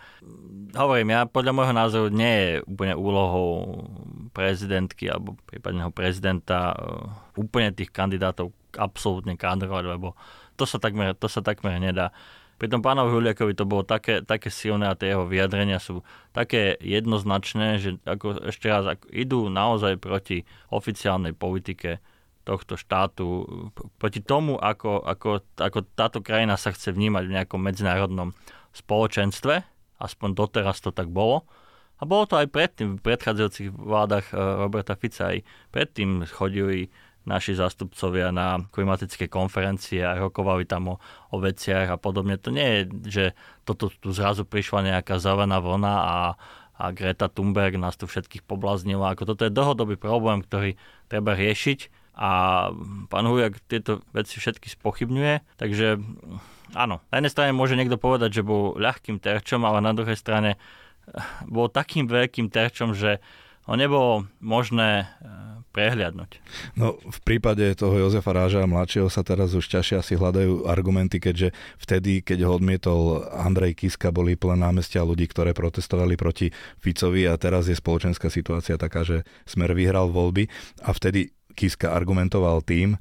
Hovorím, 0.76 1.16
ja 1.16 1.26
podľa 1.26 1.52
môjho 1.56 1.74
názoru 1.74 2.08
nie 2.12 2.34
je 2.36 2.52
úplne 2.68 2.94
úlohou 2.94 3.82
prezidentky 4.30 5.10
alebo 5.10 5.34
prípadného 5.48 5.90
prezidenta 5.90 6.76
uh, 6.76 7.10
úplne 7.34 7.74
tých 7.74 7.90
kandidátov 7.90 8.52
absolútne 8.78 9.34
kádrovať, 9.34 9.84
lebo 9.98 10.14
to 10.54 10.68
sa 10.68 10.78
takmer, 10.78 11.16
to 11.16 11.26
sa 11.26 11.40
takmer 11.42 11.80
nedá. 11.80 12.12
Pri 12.60 12.68
tom 12.68 12.84
pánovi 12.84 13.16
Huliakovi 13.16 13.56
to 13.56 13.64
bolo 13.64 13.88
také, 13.88 14.20
také 14.20 14.52
silné 14.52 14.92
a 14.92 14.92
tie 14.92 15.16
jeho 15.16 15.24
vyjadrenia 15.24 15.80
sú 15.80 16.04
také 16.36 16.76
jednoznačné, 16.84 17.80
že 17.80 17.96
ako, 18.04 18.52
ešte 18.52 18.68
raz 18.68 18.84
ako, 18.84 19.08
idú 19.16 19.48
naozaj 19.48 19.96
proti 19.96 20.44
oficiálnej 20.68 21.32
politike 21.32 22.04
tohto 22.50 22.74
štátu, 22.74 23.46
proti 24.02 24.18
tomu, 24.18 24.58
ako, 24.58 25.06
ako, 25.06 25.46
ako 25.54 25.78
táto 25.94 26.18
krajina 26.18 26.58
sa 26.58 26.74
chce 26.74 26.90
vnímať 26.90 27.24
v 27.30 27.34
nejakom 27.38 27.62
medzinárodnom 27.62 28.34
spoločenstve, 28.74 29.62
aspoň 30.02 30.28
doteraz 30.34 30.82
to 30.82 30.90
tak 30.90 31.06
bolo. 31.06 31.46
A 32.00 32.08
bolo 32.08 32.26
to 32.26 32.40
aj 32.40 32.48
predtým, 32.50 32.98
v 32.98 33.04
predchádzajúcich 33.06 33.70
vládach 33.70 34.32
eh, 34.32 34.36
Roberta 34.36 34.98
Fica, 34.98 35.30
aj 35.30 35.46
predtým 35.70 36.26
chodili 36.26 36.90
naši 37.28 37.52
zástupcovia 37.52 38.32
na 38.32 38.64
klimatické 38.72 39.28
konferencie 39.28 40.00
a 40.00 40.16
rokovali 40.16 40.64
tam 40.64 40.96
o, 40.96 41.00
o 41.30 41.36
veciach 41.36 41.92
a 41.92 42.00
podobne. 42.00 42.40
To 42.40 42.48
nie 42.48 42.64
je, 42.64 42.80
že 43.06 43.24
toto 43.68 43.92
tu 43.92 44.10
zrazu 44.16 44.48
prišla 44.48 44.96
nejaká 44.96 45.20
zelená 45.20 45.60
vlna 45.60 45.94
a, 46.00 46.18
a 46.80 46.84
Greta 46.96 47.28
Thunberg 47.28 47.76
nás 47.76 48.00
tu 48.00 48.08
všetkých 48.08 48.48
poblaznila. 48.48 49.12
Ako 49.12 49.28
toto 49.28 49.44
je 49.44 49.52
dlhodobý 49.52 50.00
problém, 50.00 50.40
ktorý 50.40 50.80
treba 51.12 51.36
riešiť 51.36 51.99
a 52.20 52.30
pán 53.08 53.24
Hujak 53.24 53.64
tieto 53.64 54.04
veci 54.12 54.36
všetky 54.36 54.68
spochybňuje, 54.68 55.56
takže 55.56 55.96
áno, 56.76 57.00
na 57.08 57.14
jednej 57.16 57.32
strane 57.32 57.56
môže 57.56 57.80
niekto 57.80 57.96
povedať, 57.96 58.40
že 58.40 58.46
bol 58.46 58.76
ľahkým 58.76 59.16
terčom, 59.16 59.64
ale 59.64 59.80
na 59.80 59.96
druhej 59.96 60.20
strane 60.20 60.60
eh, 60.60 60.60
bol 61.48 61.72
takým 61.72 62.04
veľkým 62.04 62.52
terčom, 62.52 62.92
že 62.92 63.24
ho 63.64 63.72
nebolo 63.72 64.28
možné 64.44 65.08
eh, 65.08 65.50
prehliadnúť. 65.72 66.44
No, 66.76 67.00
v 67.00 67.18
prípade 67.24 67.62
toho 67.78 67.96
Jozefa 67.96 68.36
Ráža 68.36 68.68
mladšieho 68.68 69.08
sa 69.08 69.24
teraz 69.24 69.56
už 69.56 69.64
ťažšie 69.70 69.96
asi 69.96 70.12
hľadajú 70.18 70.68
argumenty, 70.68 71.22
keďže 71.22 71.56
vtedy, 71.80 72.20
keď 72.20 72.44
ho 72.44 72.58
odmietol 72.58 73.24
Andrej 73.32 73.80
Kiska, 73.80 74.12
boli 74.12 74.36
plné 74.36 74.60
námestia 74.60 75.06
ľudí, 75.06 75.24
ktoré 75.30 75.56
protestovali 75.56 76.20
proti 76.20 76.52
Ficovi 76.82 77.24
a 77.24 77.38
teraz 77.40 77.70
je 77.70 77.78
spoločenská 77.78 78.28
situácia 78.28 78.76
taká, 78.76 79.06
že 79.06 79.22
Smer 79.48 79.72
vyhral 79.72 80.10
voľby 80.10 80.50
a 80.84 80.90
vtedy 80.90 81.32
Kiska 81.54 81.92
argumentoval 81.92 82.62
tým, 82.62 82.96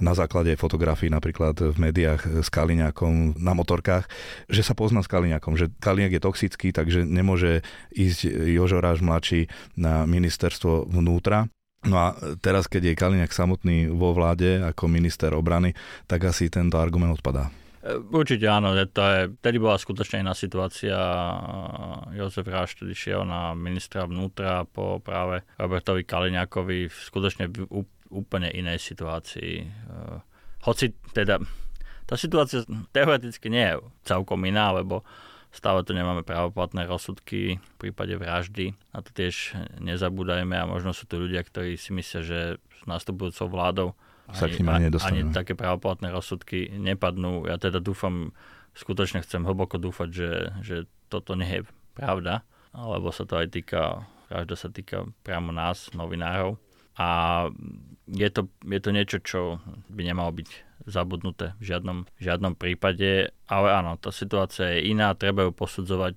na 0.00 0.16
základe 0.16 0.56
fotografií 0.56 1.12
napríklad 1.12 1.60
v 1.60 1.76
médiách 1.76 2.40
s 2.40 2.48
Kaliňákom 2.48 3.36
na 3.36 3.52
motorkách, 3.52 4.08
že 4.48 4.64
sa 4.64 4.72
pozná 4.72 5.04
s 5.04 5.12
Kaliňákom, 5.12 5.60
že 5.60 5.68
Kaliňák 5.76 6.16
je 6.16 6.24
toxický, 6.24 6.68
takže 6.72 7.04
nemôže 7.04 7.60
ísť 7.92 8.32
Jožoráš 8.48 9.04
mladší 9.04 9.52
na 9.76 10.08
ministerstvo 10.08 10.88
vnútra. 10.88 11.52
No 11.84 11.96
a 11.96 12.06
teraz, 12.40 12.68
keď 12.68 12.92
je 12.92 13.00
Kaliňák 13.00 13.32
samotný 13.32 13.92
vo 13.92 14.16
vláde 14.16 14.60
ako 14.64 14.88
minister 14.88 15.32
obrany, 15.36 15.76
tak 16.08 16.28
asi 16.28 16.48
tento 16.48 16.76
argument 16.80 17.16
odpadá. 17.16 17.52
E, 17.80 17.96
určite 18.12 18.44
áno, 18.44 18.76
to 18.88 19.02
je, 19.02 19.20
tedy 19.40 19.56
bola 19.56 19.80
skutočne 19.80 20.20
iná 20.20 20.36
situácia. 20.36 20.96
Jozef 22.12 22.46
Ráš 22.46 22.80
tedy 22.80 22.92
šiel 22.92 23.24
na 23.24 23.56
ministra 23.56 24.04
vnútra 24.04 24.68
po 24.68 25.00
práve 25.00 25.44
Robertovi 25.56 26.04
Kaliňákovi 26.04 26.92
v 26.92 26.96
skutočne 26.96 27.48
úplne 28.10 28.52
inej 28.52 28.80
situácii. 28.84 29.64
E, 29.64 29.68
hoci 30.64 30.92
teda 31.16 31.40
tá 32.04 32.14
situácia 32.18 32.66
teoreticky 32.90 33.48
nie 33.48 33.64
je 33.70 33.76
celkom 34.02 34.42
iná, 34.44 34.74
lebo 34.74 35.06
Stále 35.50 35.82
tu 35.82 35.90
nemáme 35.98 36.22
právoplatné 36.22 36.86
rozsudky 36.86 37.58
v 37.58 37.74
prípade 37.74 38.14
vraždy. 38.14 38.70
A 38.94 39.02
to 39.02 39.10
tiež 39.10 39.58
nezabúdajme 39.82 40.54
a 40.54 40.70
možno 40.70 40.94
sú 40.94 41.10
tu 41.10 41.18
ľudia, 41.18 41.42
ktorí 41.42 41.74
si 41.74 41.90
myslia, 41.90 42.22
že 42.22 42.40
s 42.62 42.82
nastupujúcou 42.86 43.50
vládou 43.50 43.88
ani, 44.34 44.88
ani, 44.88 44.88
ani 44.94 45.20
také 45.34 45.58
právoplatné 45.58 46.14
rozsudky 46.14 46.70
nepadnú. 46.78 47.50
Ja 47.50 47.58
teda 47.58 47.82
dúfam, 47.82 48.30
skutočne 48.74 49.22
chcem 49.26 49.42
hlboko 49.42 49.76
dúfať, 49.76 50.08
že, 50.10 50.30
že 50.62 50.76
toto 51.10 51.34
nie 51.34 51.60
je 51.60 51.62
pravda, 51.98 52.46
alebo 52.70 53.10
sa 53.10 53.26
to 53.26 53.36
aj 53.38 53.50
týka, 53.50 54.06
každá 54.30 54.54
sa 54.54 54.68
týka 54.70 55.10
priamo 55.26 55.50
nás, 55.50 55.90
novinárov. 55.92 56.56
A 57.00 57.48
je 58.10 58.28
to, 58.28 58.50
je 58.66 58.80
to 58.82 58.90
niečo, 58.92 59.18
čo 59.22 59.40
by 59.88 60.02
nemalo 60.04 60.36
byť 60.36 60.48
zabudnuté 60.84 61.56
v 61.60 61.64
žiadnom, 61.72 61.98
v 62.04 62.20
žiadnom 62.20 62.54
prípade. 62.56 63.32
Ale 63.48 63.68
áno, 63.72 63.96
tá 63.96 64.12
situácia 64.12 64.76
je 64.76 64.92
iná, 64.92 65.16
treba 65.16 65.48
ju 65.48 65.52
posudzovať 65.52 66.16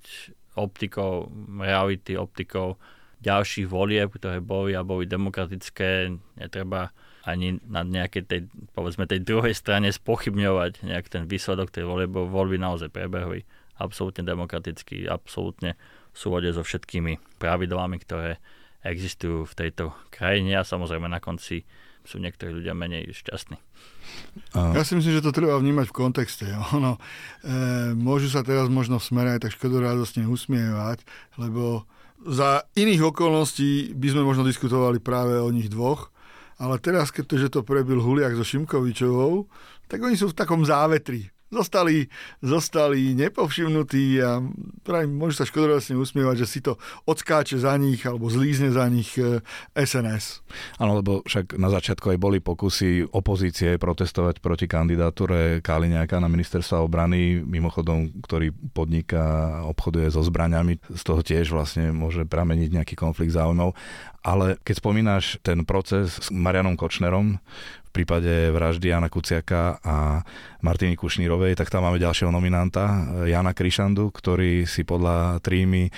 optikou 0.53 1.31
reality, 1.57 2.19
optikou 2.19 2.77
ďalších 3.23 3.67
volieb, 3.71 4.11
ktoré 4.11 4.43
boli 4.43 4.75
a 4.75 4.83
boli 4.83 5.07
demokratické. 5.07 6.11
Netreba 6.35 6.91
ani 7.23 7.63
na 7.63 7.87
nejakej 7.87 8.23
tej, 8.27 8.41
povedzme, 8.75 9.07
tej 9.07 9.23
druhej 9.23 9.55
strane 9.55 9.87
spochybňovať 9.95 10.83
nejak 10.83 11.07
ten 11.07 11.23
výsledok 11.23 11.71
tej 11.71 11.87
bo 11.87 12.27
voľby 12.27 12.59
naozaj 12.59 12.91
prebehli 12.91 13.47
absolútne 13.79 14.27
demokraticky, 14.27 15.07
absolútne 15.07 15.79
v 16.13 16.17
súlade 16.19 16.51
so 16.53 16.61
všetkými 16.61 17.39
pravidlami, 17.39 17.97
ktoré 18.03 18.37
existujú 18.83 19.47
v 19.47 19.57
tejto 19.57 19.95
krajine 20.11 20.59
a 20.59 20.67
samozrejme 20.67 21.07
na 21.07 21.23
konci 21.23 21.63
sú 22.03 22.19
niektorí 22.19 22.51
ľudia 22.51 22.75
menej 22.75 23.15
šťastní. 23.15 23.55
Ja 24.53 24.83
si 24.83 24.99
myslím, 24.99 25.15
že 25.17 25.25
to 25.25 25.31
treba 25.31 25.55
vnímať 25.55 25.87
v 25.89 25.95
kontexte. 25.95 26.45
Ono, 26.75 26.99
e, 26.99 27.95
môžu 27.95 28.27
sa 28.27 28.43
teraz 28.43 28.67
možno 28.67 28.99
v 28.99 29.07
smere 29.07 29.29
aj 29.39 29.47
tak 29.47 29.55
škodoradosne 29.55 30.27
usmievať, 30.27 30.99
lebo 31.39 31.87
za 32.27 32.67
iných 32.75 33.15
okolností 33.15 33.95
by 33.95 34.07
sme 34.11 34.23
možno 34.27 34.43
diskutovali 34.43 34.99
práve 34.99 35.39
o 35.39 35.47
nich 35.51 35.71
dvoch, 35.71 36.11
ale 36.61 36.77
teraz, 36.77 37.09
keďže 37.09 37.59
to 37.59 37.61
prebil 37.65 37.97
Huliak 37.97 38.37
so 38.37 38.45
Šimkovičovou, 38.45 39.49
tak 39.89 40.05
oni 40.05 40.13
sú 40.13 40.29
v 40.29 40.37
takom 40.37 40.61
závetri 40.61 41.32
zostali, 41.53 42.09
zostali 42.41 43.13
nepovšimnutí 43.13 44.05
a 44.25 44.41
pravím, 44.81 45.15
môže 45.15 45.37
sa 45.37 45.45
škodoradosne 45.45 45.95
usmievať, 45.95 46.35
že 46.43 46.47
si 46.49 46.59
to 46.65 46.81
odskáče 47.05 47.61
za 47.61 47.77
nich 47.77 48.01
alebo 48.03 48.27
zlízne 48.27 48.73
za 48.73 48.89
nich 48.89 49.13
SNS. 49.77 50.41
E, 50.41 50.81
Áno, 50.81 50.99
lebo 50.99 51.21
však 51.23 51.55
na 51.61 51.69
začiatku 51.69 52.09
aj 52.09 52.19
boli 52.19 52.41
pokusy 52.41 53.13
opozície 53.13 53.77
protestovať 53.77 54.41
proti 54.41 54.65
kandidatúre 54.65 55.61
Kaliňáka 55.61 56.17
na 56.17 56.27
ministerstva 56.27 56.81
obrany, 56.81 57.45
mimochodom, 57.45 58.09
ktorý 58.25 58.49
podniká, 58.73 59.61
obchoduje 59.69 60.09
so 60.09 60.25
zbraňami, 60.25 60.81
z 60.81 61.03
toho 61.05 61.21
tiež 61.21 61.53
vlastne 61.53 61.93
môže 61.93 62.25
prameniť 62.25 62.69
nejaký 62.81 62.95
konflikt 62.97 63.37
záujmov. 63.37 63.77
Ale 64.23 64.55
keď 64.63 64.75
spomínaš 64.79 65.35
ten 65.43 65.67
proces 65.67 66.15
s 66.15 66.31
Marianom 66.31 66.79
Kočnerom, 66.79 67.43
prípade 67.93 68.49
vraždy 68.49 68.89
Jana 68.89 69.07
Kuciaka 69.07 69.77
a 69.85 70.25
Martiny 70.65 70.97
Kušnírovej, 70.97 71.53
tak 71.53 71.69
tam 71.69 71.85
máme 71.85 72.01
ďalšieho 72.01 72.33
nominanta, 72.33 73.05
Jana 73.29 73.53
Krišandu, 73.53 74.09
ktorý 74.09 74.65
si 74.65 74.81
podľa 74.81 75.37
trímy 75.45 75.87
e, 75.87 75.91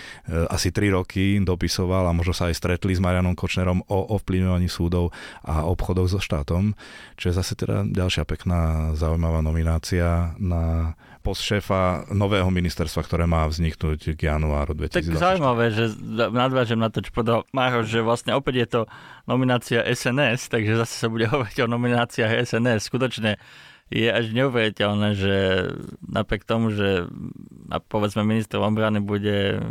asi 0.52 0.76
3 0.76 0.92
roky 0.92 1.40
dopisoval 1.40 2.12
a 2.12 2.18
možno 2.18 2.36
sa 2.36 2.52
aj 2.52 2.60
stretli 2.60 2.92
s 2.92 3.00
Marianom 3.00 3.38
Kočnerom 3.38 3.88
o 3.88 4.00
ovplyvňovaní 4.20 4.68
súdov 4.68 5.16
a 5.48 5.64
obchodoch 5.64 6.12
so 6.12 6.20
štátom, 6.20 6.76
čo 7.16 7.32
je 7.32 7.38
zase 7.40 7.56
teda 7.56 7.88
ďalšia 7.88 8.28
pekná, 8.28 8.92
zaujímavá 9.00 9.40
nominácia 9.40 10.36
na 10.42 10.94
post 11.26 11.42
šéfa 11.42 12.06
nového 12.14 12.46
ministerstva, 12.54 13.02
ktoré 13.02 13.26
má 13.26 13.50
vzniknúť 13.50 14.14
k 14.14 14.30
januáru 14.30 14.78
2024. 14.78 14.94
Tak 14.94 15.18
zaujímavé, 15.18 15.66
že 15.74 15.86
nadvážem 16.30 16.78
na 16.78 16.94
to, 16.94 17.02
čo 17.02 17.10
povedal 17.10 17.42
Máro, 17.50 17.82
že 17.82 18.06
vlastne 18.06 18.38
opäť 18.38 18.56
je 18.62 18.68
to 18.70 18.82
nominácia 19.26 19.82
SNS, 19.82 20.54
takže 20.54 20.78
zase 20.78 20.94
sa 20.94 21.08
bude 21.10 21.26
hovoriť 21.34 21.58
o 21.66 21.72
nomináciách 21.74 22.46
SNS. 22.46 22.86
Skutočne 22.86 23.42
je 23.90 24.10
až 24.10 24.30
neuveriteľné, 24.34 25.10
že 25.18 25.36
napriek 26.06 26.46
tomu, 26.46 26.70
že 26.70 27.10
povedzme 27.90 28.22
ministrom 28.22 28.70
obrany 28.70 29.02
bude 29.02 29.62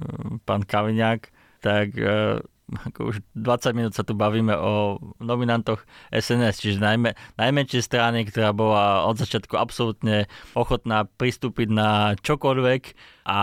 pán 0.42 0.66
Kaviňák, 0.66 1.20
tak 1.62 1.98
e, 1.98 2.42
ako 2.72 3.12
už 3.12 3.16
20 3.36 3.76
minút 3.76 3.92
sa 3.92 4.06
tu 4.06 4.16
bavíme 4.16 4.56
o 4.56 4.96
nominantoch 5.20 5.84
SNS, 6.08 6.64
čiže 6.64 6.78
najmä, 6.80 7.12
najmenšej 7.36 7.82
strany, 7.84 8.24
ktorá 8.24 8.56
bola 8.56 9.04
od 9.04 9.20
začiatku 9.20 9.60
absolútne 9.60 10.24
ochotná 10.56 11.04
pristúpiť 11.04 11.68
na 11.68 12.16
čokoľvek 12.16 12.82
a 13.28 13.40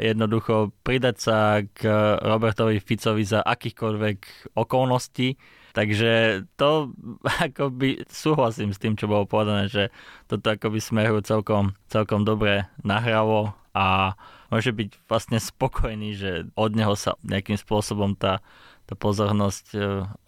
jednoducho 0.00 0.72
pridať 0.80 1.16
sa 1.20 1.38
k 1.60 1.84
Robertovi 2.24 2.80
Ficovi 2.80 3.24
za 3.28 3.44
akýchkoľvek 3.44 4.52
okolností. 4.56 5.36
Takže 5.72 6.44
to 6.56 6.92
akoby 7.48 8.04
súhlasím 8.08 8.72
s 8.72 8.80
tým, 8.80 8.96
čo 8.96 9.08
bolo 9.08 9.28
povedané, 9.28 9.68
že 9.68 9.92
toto 10.28 10.52
akoby 10.52 10.80
smeru 10.80 11.20
celkom, 11.20 11.76
celkom 11.92 12.24
dobre 12.24 12.68
nahralo 12.84 13.52
a 13.72 14.16
môže 14.52 14.68
byť 14.68 15.08
vlastne 15.08 15.40
spokojný, 15.40 16.12
že 16.12 16.30
od 16.52 16.76
neho 16.76 16.92
sa 16.92 17.16
nejakým 17.24 17.56
spôsobom 17.56 18.12
tá, 18.12 18.44
tá 18.84 18.92
pozornosť 18.92 19.66
e, 19.72 19.78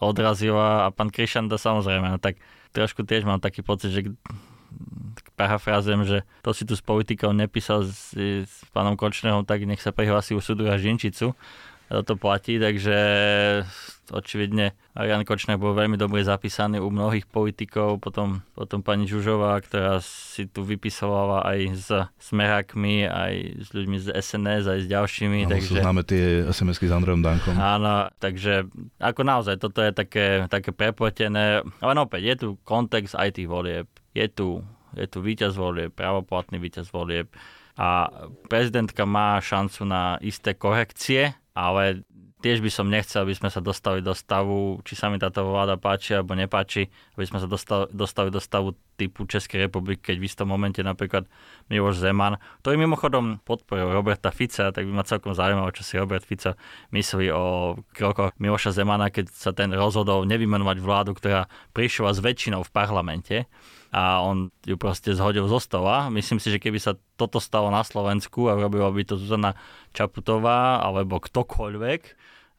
odrazila. 0.00 0.88
A 0.88 0.90
pán 0.90 1.12
Krišanda 1.12 1.60
samozrejme, 1.60 2.08
no 2.08 2.16
tak 2.16 2.40
trošku 2.72 3.04
tiež 3.04 3.28
mám 3.28 3.44
taký 3.44 3.60
pocit, 3.60 3.92
že 3.92 4.08
parafrázujem, 5.36 6.08
že 6.08 6.18
to 6.40 6.56
si 6.56 6.64
tu 6.64 6.72
s 6.72 6.82
politikou 6.82 7.36
nepísal 7.36 7.84
s, 7.84 8.16
s 8.16 8.54
pánom 8.72 8.96
Kočnerom, 8.96 9.44
tak 9.44 9.68
nech 9.68 9.84
sa 9.84 9.92
prihlási 9.92 10.32
u 10.32 10.40
súdu 10.40 10.66
a 10.72 10.80
Žinčicu 10.80 11.36
to 11.90 12.14
platí, 12.16 12.56
takže 12.56 12.96
očividne 14.12 14.76
Jan 14.92 15.24
Kočner 15.24 15.56
bol 15.56 15.72
veľmi 15.72 15.96
dobre 15.96 16.20
zapísaný 16.20 16.80
u 16.80 16.92
mnohých 16.92 17.24
politikov, 17.24 18.00
potom, 18.04 18.44
potom 18.52 18.84
pani 18.84 19.08
Žužová, 19.08 19.56
ktorá 19.64 20.00
si 20.04 20.44
tu 20.44 20.64
vypisovala 20.64 21.44
aj 21.44 21.58
s 21.72 21.88
smerákmi, 22.20 23.08
aj 23.08 23.34
s 23.64 23.68
ľuďmi 23.72 23.96
z 24.00 24.06
SNS, 24.12 24.64
aj 24.68 24.80
s 24.84 24.86
ďalšími. 24.88 25.38
No, 25.48 25.52
takže, 25.56 25.80
známe 25.80 26.02
tie 26.04 26.44
SMS-ky 26.48 26.88
s 26.88 26.92
Andrejom 26.92 27.24
Dankom. 27.24 27.56
Áno, 27.56 28.12
takže 28.20 28.68
ako 29.00 29.20
naozaj, 29.24 29.56
toto 29.56 29.80
je 29.80 29.92
také, 29.92 30.44
také 30.52 30.72
prepletené, 30.72 31.64
ale 31.80 31.92
opäť 31.96 32.22
je 32.24 32.34
tu 32.36 32.48
kontext 32.64 33.16
aj 33.16 33.40
tých 33.40 33.48
volieb, 33.48 33.88
je 34.12 34.26
tu, 34.28 34.60
je 34.96 35.06
tu 35.08 35.24
víťaz 35.24 35.56
volieb, 35.56 35.92
pravoplatný 35.96 36.60
víťaz 36.60 36.92
volieb 36.92 37.32
a 37.74 38.06
prezidentka 38.46 39.02
má 39.02 39.42
šancu 39.42 39.82
na 39.82 40.14
isté 40.22 40.54
korekcie, 40.54 41.34
ale 41.54 42.02
tiež 42.44 42.60
by 42.60 42.68
som 42.68 42.92
nechcel, 42.92 43.24
aby 43.24 43.32
sme 43.32 43.48
sa 43.48 43.64
dostali 43.64 44.04
do 44.04 44.12
stavu, 44.12 44.76
či 44.84 44.92
sa 44.92 45.08
mi 45.08 45.16
táto 45.16 45.40
vláda 45.48 45.80
páči 45.80 46.12
alebo 46.12 46.36
nepáči, 46.36 46.92
aby 47.16 47.24
sme 47.24 47.40
sa 47.40 47.48
dostali, 47.48 47.88
dostali 47.88 48.28
do 48.28 48.36
stavu 48.36 48.76
typu 49.00 49.24
Českej 49.24 49.64
republiky, 49.64 50.12
keď 50.12 50.16
v 50.20 50.28
istom 50.28 50.52
momente 50.52 50.84
napríklad 50.84 51.24
Miloš 51.72 52.04
Zeman, 52.04 52.36
ktorý 52.60 52.76
mimochodom 52.84 53.40
podporil 53.48 53.88
Roberta 53.88 54.28
Fica, 54.28 54.68
tak 54.76 54.84
by 54.84 54.92
ma 54.92 55.08
celkom 55.08 55.32
zaujímalo, 55.32 55.72
čo 55.72 55.80
si 55.80 55.96
Robert 55.96 56.20
Fico 56.20 56.52
myslí 56.92 57.32
o 57.32 57.80
krokoch 57.96 58.36
Miloša 58.36 58.76
Zemana, 58.76 59.08
keď 59.08 59.32
sa 59.32 59.56
ten 59.56 59.72
rozhodol 59.72 60.28
nevymenovať 60.28 60.76
vládu, 60.84 61.16
ktorá 61.16 61.48
prišla 61.72 62.12
s 62.12 62.20
väčšinou 62.20 62.60
v 62.60 62.70
parlamente 62.76 63.36
a 63.94 64.18
on 64.26 64.50
ju 64.66 64.74
proste 64.74 65.14
zhodil 65.14 65.46
zo 65.46 65.62
stola. 65.62 66.10
Myslím 66.10 66.42
si, 66.42 66.50
že 66.50 66.58
keby 66.58 66.82
sa 66.82 66.98
toto 67.14 67.38
stalo 67.38 67.70
na 67.70 67.86
Slovensku 67.86 68.50
a 68.50 68.58
robila 68.58 68.90
by 68.90 69.06
to 69.06 69.14
Zuzana 69.14 69.54
Čaputová 69.94 70.82
alebo 70.82 71.22
ktokoľvek 71.22 72.00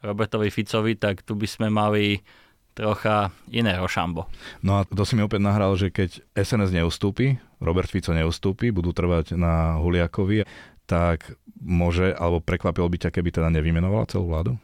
Robertovi 0.07 0.47
Ficovi, 0.47 0.95
tak 0.95 1.27
tu 1.27 1.35
by 1.35 1.43
sme 1.43 1.67
mali 1.67 2.23
trocha 2.71 3.35
iné 3.51 3.75
rošambo. 3.75 4.31
No 4.63 4.79
a 4.79 4.87
to 4.87 5.03
si 5.03 5.19
mi 5.19 5.27
opäť 5.27 5.43
nahral, 5.43 5.75
že 5.75 5.91
keď 5.91 6.23
SNS 6.39 6.71
neustúpi, 6.71 7.35
Robert 7.59 7.91
Fico 7.91 8.15
neustúpi, 8.15 8.71
budú 8.71 8.95
trvať 8.95 9.35
na 9.35 9.79
Huliakovi, 9.79 10.47
tak 10.87 11.35
môže, 11.59 12.15
alebo 12.15 12.39
prekvapilo 12.39 12.87
by 12.87 13.07
ťa, 13.07 13.09
keby 13.11 13.31
teda 13.35 13.51
nevymenovala 13.51 14.07
celú 14.07 14.31
vládu? 14.31 14.55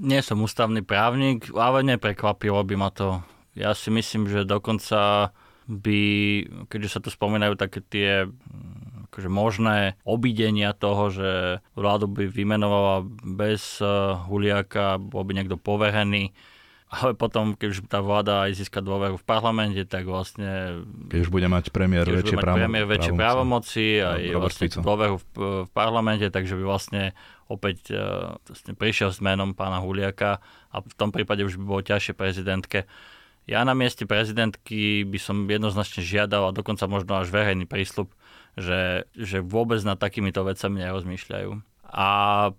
Nie 0.00 0.24
som 0.24 0.40
ústavný 0.40 0.80
právnik, 0.80 1.52
ale 1.52 1.84
neprekvapilo 1.84 2.60
by 2.64 2.74
ma 2.76 2.88
to. 2.88 3.20
Ja 3.52 3.76
si 3.76 3.92
myslím, 3.92 4.28
že 4.28 4.48
dokonca 4.48 5.32
by, 5.66 6.02
keďže 6.66 6.88
sa 6.88 7.00
tu 7.00 7.08
spomínajú 7.10 7.54
také 7.54 7.80
tie 7.82 8.26
mm, 8.26 9.10
akože 9.12 9.28
možné 9.28 10.00
obidenia 10.08 10.72
toho, 10.72 11.12
že 11.12 11.30
vládu 11.76 12.08
by 12.08 12.26
vymenovala 12.26 13.04
bez 13.22 13.78
eh, 13.78 13.88
Huliaka, 14.26 14.96
bol 14.96 15.22
by 15.22 15.32
niekto 15.36 15.60
poverený, 15.60 16.32
ale 16.92 17.16
potom, 17.16 17.56
keď 17.56 17.68
už 17.72 17.78
tá 17.88 18.04
vláda 18.04 18.44
aj 18.44 18.52
získa 18.52 18.84
dôveru 18.84 19.16
v 19.16 19.24
parlamente, 19.24 19.80
tak 19.88 20.04
vlastne... 20.04 20.84
Keď 21.08 21.24
už 21.24 21.30
bude 21.32 21.48
mať 21.48 21.72
premiér 21.72 22.04
väčšie, 22.04 22.36
mať 22.36 22.44
premiér 22.52 22.84
väčšie 22.84 23.12
právomoci, 23.16 23.84
aj 23.96 24.20
vlastne 24.36 24.68
dôveru 24.76 25.16
v, 25.16 25.24
v 25.64 25.70
parlamente, 25.72 26.28
takže 26.28 26.52
by 26.52 26.64
vlastne 26.68 27.16
opäť 27.48 27.96
uh, 27.96 28.36
vlastne 28.44 28.76
prišiel 28.76 29.08
s 29.08 29.24
menom 29.24 29.56
pána 29.56 29.80
Huliaka 29.80 30.44
a 30.68 30.76
v 30.84 30.92
tom 30.92 31.08
prípade 31.08 31.40
už 31.48 31.56
by 31.56 31.64
bolo 31.64 31.80
ťažšie 31.80 32.12
prezidentke 32.12 32.84
ja 33.46 33.66
na 33.66 33.74
mieste 33.74 34.06
prezidentky 34.06 35.02
by 35.02 35.18
som 35.18 35.50
jednoznačne 35.50 36.02
žiadal 36.02 36.50
a 36.50 36.56
dokonca 36.56 36.86
možno 36.86 37.18
až 37.18 37.34
verejný 37.34 37.66
prísľub, 37.66 38.10
že, 38.54 39.08
že 39.16 39.42
vôbec 39.42 39.82
nad 39.82 39.98
takýmito 39.98 40.46
vecami 40.46 40.86
nerozmýšľajú. 40.86 41.50
A 41.92 42.06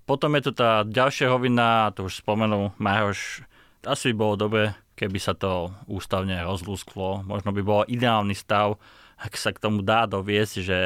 potom 0.06 0.38
je 0.38 0.46
tu 0.46 0.52
tá 0.54 0.86
ďalšia 0.86 1.32
rovina, 1.32 1.89
to 1.98 2.06
už 2.06 2.22
spomenul 2.22 2.76
Maroš, 2.78 3.41
asi 3.84 4.13
by 4.13 4.15
bolo 4.15 4.36
dobre, 4.38 4.63
keby 4.93 5.17
sa 5.17 5.34
to 5.34 5.74
ústavne 5.89 6.38
rozlúsklo. 6.46 7.26
Možno 7.26 7.50
by 7.52 7.62
bol 7.65 7.82
ideálny 7.89 8.38
stav, 8.38 8.78
ak 9.17 9.34
sa 9.36 9.52
k 9.52 9.62
tomu 9.63 9.82
dá 9.82 10.06
doviesť, 10.06 10.56
že 10.62 10.80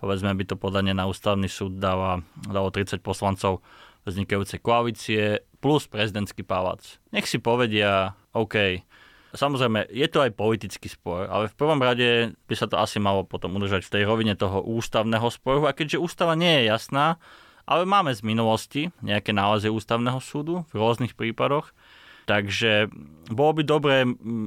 povedzme 0.00 0.34
by 0.34 0.44
to 0.48 0.56
podanie 0.58 0.96
na 0.96 1.06
ústavný 1.06 1.46
súd 1.46 1.78
dalo, 1.78 2.26
dalo 2.48 2.68
30 2.72 2.98
poslancov 3.04 3.62
vznikajúcej 4.02 4.58
koalície 4.58 5.22
plus 5.62 5.86
prezidentský 5.86 6.42
palác. 6.42 6.98
Nech 7.14 7.30
si 7.30 7.38
povedia, 7.38 8.18
OK, 8.34 8.82
Samozrejme, 9.32 9.88
je 9.88 10.04
to 10.12 10.20
aj 10.20 10.36
politický 10.36 10.92
spor, 10.92 11.24
ale 11.24 11.48
v 11.48 11.56
prvom 11.56 11.80
rade 11.80 12.36
by 12.44 12.54
sa 12.56 12.68
to 12.68 12.76
asi 12.76 13.00
malo 13.00 13.24
potom 13.24 13.56
udržať 13.56 13.88
v 13.88 13.92
tej 13.96 14.02
rovine 14.04 14.36
toho 14.36 14.60
ústavného 14.60 15.24
sporu. 15.32 15.64
A 15.64 15.72
keďže 15.72 16.04
ústava 16.04 16.36
nie 16.36 16.60
je 16.60 16.68
jasná, 16.68 17.16
ale 17.64 17.88
máme 17.88 18.12
z 18.12 18.20
minulosti 18.20 18.82
nejaké 19.00 19.32
nálezy 19.32 19.72
ústavného 19.72 20.20
súdu 20.20 20.68
v 20.68 20.74
rôznych 20.76 21.16
prípadoch, 21.16 21.72
takže 22.28 22.92
bolo 23.32 23.56
by 23.56 23.62
dobré, 23.64 23.96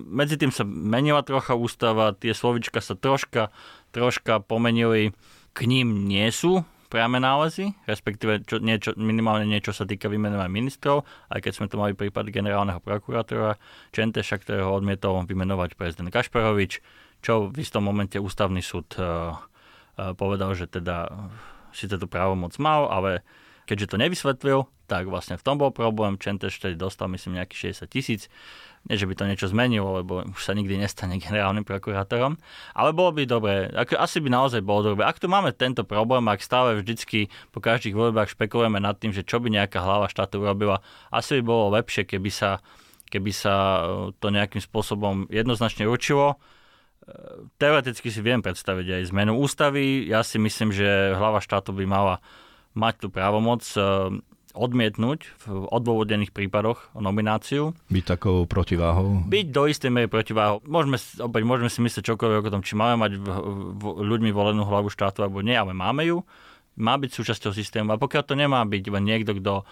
medzi 0.06 0.38
tým 0.38 0.54
sa 0.54 0.62
menila 0.68 1.26
trocha 1.26 1.58
ústava, 1.58 2.14
tie 2.14 2.38
slovička 2.38 2.78
sa 2.78 2.94
troška, 2.94 3.50
troška 3.90 4.38
pomenili, 4.46 5.18
k 5.56 5.60
ním 5.66 6.06
nie 6.06 6.30
sú 6.30 6.62
priame 6.96 7.20
nálezy, 7.20 7.76
respektíve 7.84 8.48
čo, 8.48 8.64
niečo, 8.64 8.96
minimálne 8.96 9.44
niečo 9.44 9.76
sa 9.76 9.84
týka 9.84 10.08
vymenovania 10.08 10.48
ministrov, 10.48 11.04
aj 11.28 11.44
keď 11.44 11.52
sme 11.52 11.68
tu 11.68 11.76
mali 11.76 11.92
prípad 11.92 12.32
generálneho 12.32 12.80
prokurátora 12.80 13.60
Čenteša, 13.92 14.40
ktorého 14.40 14.72
odmietol 14.72 15.28
vymenovať 15.28 15.76
prezident 15.76 16.08
Kašperovič, 16.08 16.80
čo 17.20 17.52
v 17.52 17.56
istom 17.60 17.84
momente 17.84 18.16
ústavný 18.16 18.64
súd 18.64 18.96
uh, 18.96 19.36
uh, 19.36 20.16
povedal, 20.16 20.56
že 20.56 20.72
teda 20.72 21.12
síce 21.76 22.00
tú 22.00 22.08
právomoc 22.08 22.56
mal, 22.64 22.88
ale 22.88 23.28
keďže 23.68 23.92
to 23.92 24.00
nevysvetlil, 24.00 24.72
tak 24.88 25.12
vlastne 25.12 25.36
v 25.36 25.44
tom 25.44 25.60
bol 25.60 25.76
problém. 25.76 26.16
Čenteš 26.16 26.64
tedy 26.64 26.80
dostal 26.80 27.12
myslím 27.12 27.44
nejakých 27.44 27.76
60 27.76 27.92
tisíc 27.92 28.22
nie, 28.86 29.02
že 29.02 29.10
by 29.10 29.14
to 29.18 29.26
niečo 29.26 29.48
zmenilo, 29.50 30.02
lebo 30.02 30.22
už 30.30 30.42
sa 30.42 30.54
nikdy 30.54 30.78
nestane 30.78 31.18
generálnym 31.26 31.66
prokurátorom, 31.66 32.38
ale 32.78 32.90
bolo 32.94 33.18
by 33.18 33.24
dobré, 33.26 33.70
ako, 33.74 33.98
asi 33.98 34.22
by 34.22 34.30
naozaj 34.30 34.62
bolo 34.62 34.94
dobré. 34.94 35.10
Ak 35.10 35.18
tu 35.18 35.26
máme 35.26 35.50
tento 35.58 35.82
problém, 35.82 36.26
ak 36.30 36.46
stále 36.46 36.78
vždycky 36.78 37.34
po 37.50 37.60
každých 37.62 37.98
voľbách 37.98 38.38
špekulujeme 38.38 38.78
nad 38.78 38.98
tým, 39.02 39.10
že 39.10 39.26
čo 39.26 39.42
by 39.42 39.50
nejaká 39.50 39.82
hlava 39.82 40.06
štátu 40.06 40.42
urobila, 40.42 40.86
asi 41.10 41.42
by 41.42 41.44
bolo 41.44 41.74
lepšie, 41.74 42.06
keby 42.06 42.30
sa, 42.30 42.62
keby 43.10 43.32
sa 43.34 43.56
e, 43.56 43.82
to 44.22 44.28
nejakým 44.30 44.62
spôsobom 44.62 45.26
jednoznačne 45.34 45.90
určilo. 45.90 46.38
E, 46.38 47.50
teoreticky 47.58 48.14
si 48.14 48.22
viem 48.22 48.46
predstaviť 48.46 49.02
aj 49.02 49.10
zmenu 49.10 49.34
ústavy. 49.34 50.06
Ja 50.06 50.22
si 50.22 50.38
myslím, 50.38 50.70
že 50.70 51.18
hlava 51.18 51.42
štátu 51.42 51.74
by 51.74 51.86
mala 51.90 52.22
mať 52.78 53.02
tú 53.02 53.08
právomoc 53.10 53.66
e, 53.74 53.82
odmietnúť 54.56 55.20
v 55.46 55.68
odôvodených 55.68 56.32
prípadoch 56.32 56.96
nomináciu. 56.96 57.76
Byť 57.92 58.06
takou 58.18 58.48
protiváhou? 58.48 59.28
Byť 59.28 59.48
do 59.52 59.64
istej 59.68 59.92
miery 59.92 60.08
protiváhou. 60.08 60.64
Môžeme, 60.64 60.96
opäť, 60.98 61.44
môžeme 61.44 61.70
si 61.70 61.84
myslieť 61.84 62.16
čokoľvek 62.16 62.48
o 62.48 62.54
tom, 62.56 62.64
či 62.64 62.80
máme 62.80 62.96
mať 63.04 63.12
v, 63.20 63.28
v, 63.76 63.84
ľuďmi 64.08 64.32
volenú 64.32 64.64
hlavu 64.64 64.88
štátu 64.88 65.22
alebo 65.28 65.44
nie, 65.44 65.54
ale 65.54 65.76
máme 65.76 66.08
ju. 66.08 66.24
Má 66.80 66.96
byť 66.96 67.12
súčasťou 67.12 67.52
systému. 67.52 67.92
A 67.94 68.02
pokiaľ 68.02 68.24
to 68.24 68.36
nemá 68.40 68.64
byť 68.64 68.84
len 68.92 69.04
niekto, 69.04 69.36
kto, 69.38 69.68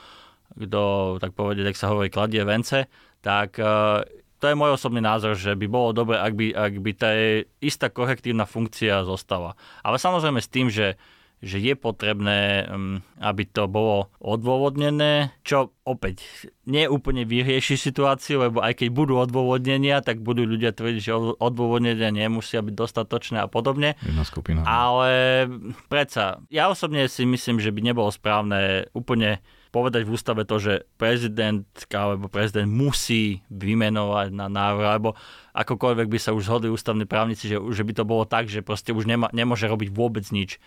kto 0.55 0.81
tak 1.23 1.31
povedať, 1.33 1.71
ak 1.71 1.79
sa 1.79 1.91
hovorí, 1.91 2.11
kladie 2.11 2.43
vence, 2.43 2.87
tak 3.23 3.55
uh, 3.59 4.03
to 4.43 4.51
je 4.51 4.59
môj 4.59 4.75
osobný 4.75 4.99
názor, 4.99 5.39
že 5.39 5.55
by 5.55 5.67
bolo 5.71 5.95
dobre, 5.95 6.19
ak 6.19 6.35
by, 6.35 6.51
ak 6.51 6.73
by 6.83 6.91
tá 6.99 7.15
istá 7.63 7.87
korektívna 7.87 8.43
funkcia 8.43 9.07
zostala. 9.07 9.55
Ale 9.79 9.95
samozrejme 9.95 10.43
s 10.43 10.51
tým, 10.51 10.67
že 10.67 10.99
že 11.43 11.59
je 11.59 11.75
potrebné, 11.75 12.63
mm, 12.63 13.19
aby 13.19 13.43
to 13.43 13.67
bolo 13.67 14.07
odôvodnené, 14.23 15.35
čo 15.43 15.75
opäť 15.83 16.23
nie 16.63 16.87
úplne 16.87 17.27
vyrieši 17.27 17.75
situáciu, 17.75 18.47
lebo 18.47 18.63
aj 18.63 18.79
keď 18.79 18.87
budú 18.95 19.19
odôvodnenia, 19.19 19.99
tak 19.99 20.23
budú 20.23 20.47
ľudia 20.47 20.71
tvrdiť, 20.71 21.01
že 21.03 21.11
odôvodnenia 21.35 22.15
nemusia 22.15 22.63
byť 22.63 22.71
dostatočné 22.71 23.43
a 23.43 23.51
podobne. 23.51 23.99
Jedna 23.99 24.23
skupina. 24.23 24.63
Ale 24.63 25.45
predsa, 25.91 26.39
ja 26.47 26.71
osobne 26.71 27.11
si 27.11 27.27
myslím, 27.27 27.59
že 27.59 27.75
by 27.75 27.91
nebolo 27.91 28.07
správne 28.07 28.87
úplne 28.95 29.43
povedať 29.73 30.05
v 30.05 30.13
ústave 30.13 30.45
to, 30.45 30.61
že 30.61 30.85
prezident 31.01 31.65
alebo 31.89 32.29
prezident 32.29 32.69
musí 32.69 33.41
vymenovať 33.49 34.29
na 34.29 34.45
návrh, 34.45 34.85
alebo 34.85 35.17
akokoľvek 35.57 36.07
by 36.13 36.19
sa 36.21 36.37
už 36.37 36.45
zhodli 36.45 36.69
ústavní 36.69 37.09
právnici, 37.09 37.49
že, 37.49 37.57
že 37.57 37.81
by 37.81 37.93
to 37.97 38.05
bolo 38.05 38.23
tak, 38.29 38.45
že 38.45 38.61
proste 38.61 38.93
už 38.93 39.09
nema, 39.09 39.33
nemôže 39.33 39.65
robiť 39.65 39.89
vôbec 39.89 40.29
nič 40.29 40.61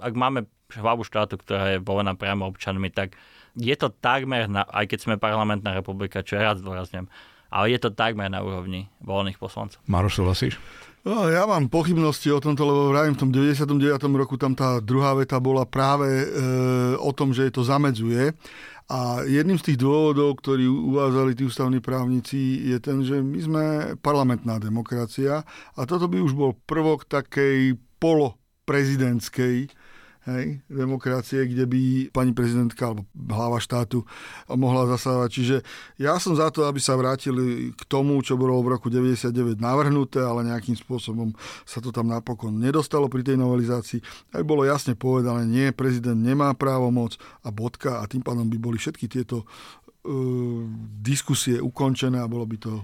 ak 0.00 0.14
máme 0.16 0.48
hlavu 0.72 1.04
štátu, 1.04 1.38
ktorá 1.38 1.76
je 1.76 1.78
volená 1.82 2.14
priamo 2.14 2.46
občanmi, 2.46 2.90
tak 2.90 3.18
je 3.58 3.74
to 3.74 3.90
takmer, 3.90 4.46
na, 4.46 4.62
aj 4.70 4.86
keď 4.90 4.98
sme 5.04 5.14
parlamentná 5.22 5.74
republika, 5.74 6.22
čo 6.22 6.38
ja 6.38 6.50
rád 6.50 6.62
zdôrazňujem, 6.62 7.10
ale 7.50 7.66
je 7.74 7.78
to 7.82 7.90
takmer 7.90 8.30
na 8.30 8.40
úrovni 8.40 8.86
voľných 9.02 9.36
poslancov. 9.36 9.82
Maroš, 9.90 10.22
súhlasíš? 10.22 10.54
No, 11.00 11.32
ja 11.32 11.48
mám 11.48 11.72
pochybnosti 11.72 12.28
o 12.28 12.44
tomto, 12.44 12.60
lebo 12.62 12.92
vravím, 12.92 13.16
v 13.16 13.20
tom 13.24 13.30
99. 13.32 14.04
roku 14.20 14.36
tam 14.36 14.52
tá 14.52 14.84
druhá 14.84 15.16
veta 15.16 15.40
bola 15.40 15.64
práve 15.64 16.06
e, 16.06 16.26
o 17.00 17.08
tom, 17.16 17.32
že 17.32 17.48
to 17.48 17.64
zamedzuje. 17.64 18.36
A 18.90 19.24
jedným 19.24 19.56
z 19.56 19.72
tých 19.72 19.78
dôvodov, 19.80 20.42
ktorý 20.42 20.66
uvádzali 20.66 21.38
tí 21.38 21.46
ústavní 21.46 21.80
právnici, 21.80 22.68
je 22.68 22.78
ten, 22.82 23.00
že 23.06 23.22
my 23.22 23.38
sme 23.40 23.64
parlamentná 24.02 24.60
demokracia 24.60 25.46
a 25.78 25.80
toto 25.86 26.10
by 26.10 26.20
už 26.20 26.34
bol 26.34 26.58
prvok 26.66 27.06
takej 27.06 27.78
poloprezidentskej 28.02 29.70
hej, 30.28 30.60
demokracie, 30.68 31.48
kde 31.48 31.64
by 31.64 31.80
pani 32.12 32.36
prezidentka 32.36 32.92
alebo 32.92 33.08
hlava 33.16 33.56
štátu 33.56 34.04
mohla 34.52 34.84
zasávať. 34.84 35.28
Čiže 35.32 35.56
ja 35.96 36.20
som 36.20 36.36
za 36.36 36.52
to, 36.52 36.68
aby 36.68 36.76
sa 36.76 36.98
vrátili 36.98 37.72
k 37.72 37.82
tomu, 37.88 38.20
čo 38.20 38.36
bolo 38.36 38.60
v 38.60 38.76
roku 38.76 38.92
99 38.92 39.56
navrhnuté, 39.56 40.20
ale 40.20 40.44
nejakým 40.44 40.76
spôsobom 40.76 41.32
sa 41.64 41.80
to 41.80 41.88
tam 41.88 42.12
napokon 42.12 42.52
nedostalo 42.60 43.08
pri 43.08 43.24
tej 43.24 43.40
novelizácii. 43.40 44.00
Aj 44.36 44.42
bolo 44.44 44.68
jasne 44.68 44.92
povedané, 44.92 45.48
nie, 45.48 45.66
prezident 45.72 46.18
nemá 46.18 46.52
právomoc 46.52 47.16
a 47.40 47.48
bodka 47.48 48.04
a 48.04 48.04
tým 48.04 48.20
pádom 48.20 48.44
by 48.44 48.58
boli 48.60 48.76
všetky 48.76 49.08
tieto 49.08 49.48
uh, 49.48 50.64
diskusie 51.00 51.56
ukončené 51.56 52.20
a 52.20 52.28
bolo 52.28 52.44
by 52.44 52.58
to 52.60 52.74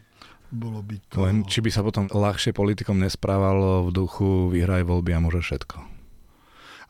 bolo 0.46 0.78
by 0.78 0.94
to... 1.10 1.26
Len 1.26 1.42
či 1.42 1.58
by 1.58 1.74
sa 1.74 1.82
potom 1.82 2.06
ľahšie 2.06 2.54
politikom 2.54 3.02
nesprávalo 3.02 3.90
v 3.90 3.90
duchu 3.90 4.46
vyhraj 4.54 4.86
voľby 4.86 5.18
a 5.18 5.18
môže 5.18 5.42
všetko. 5.42 5.95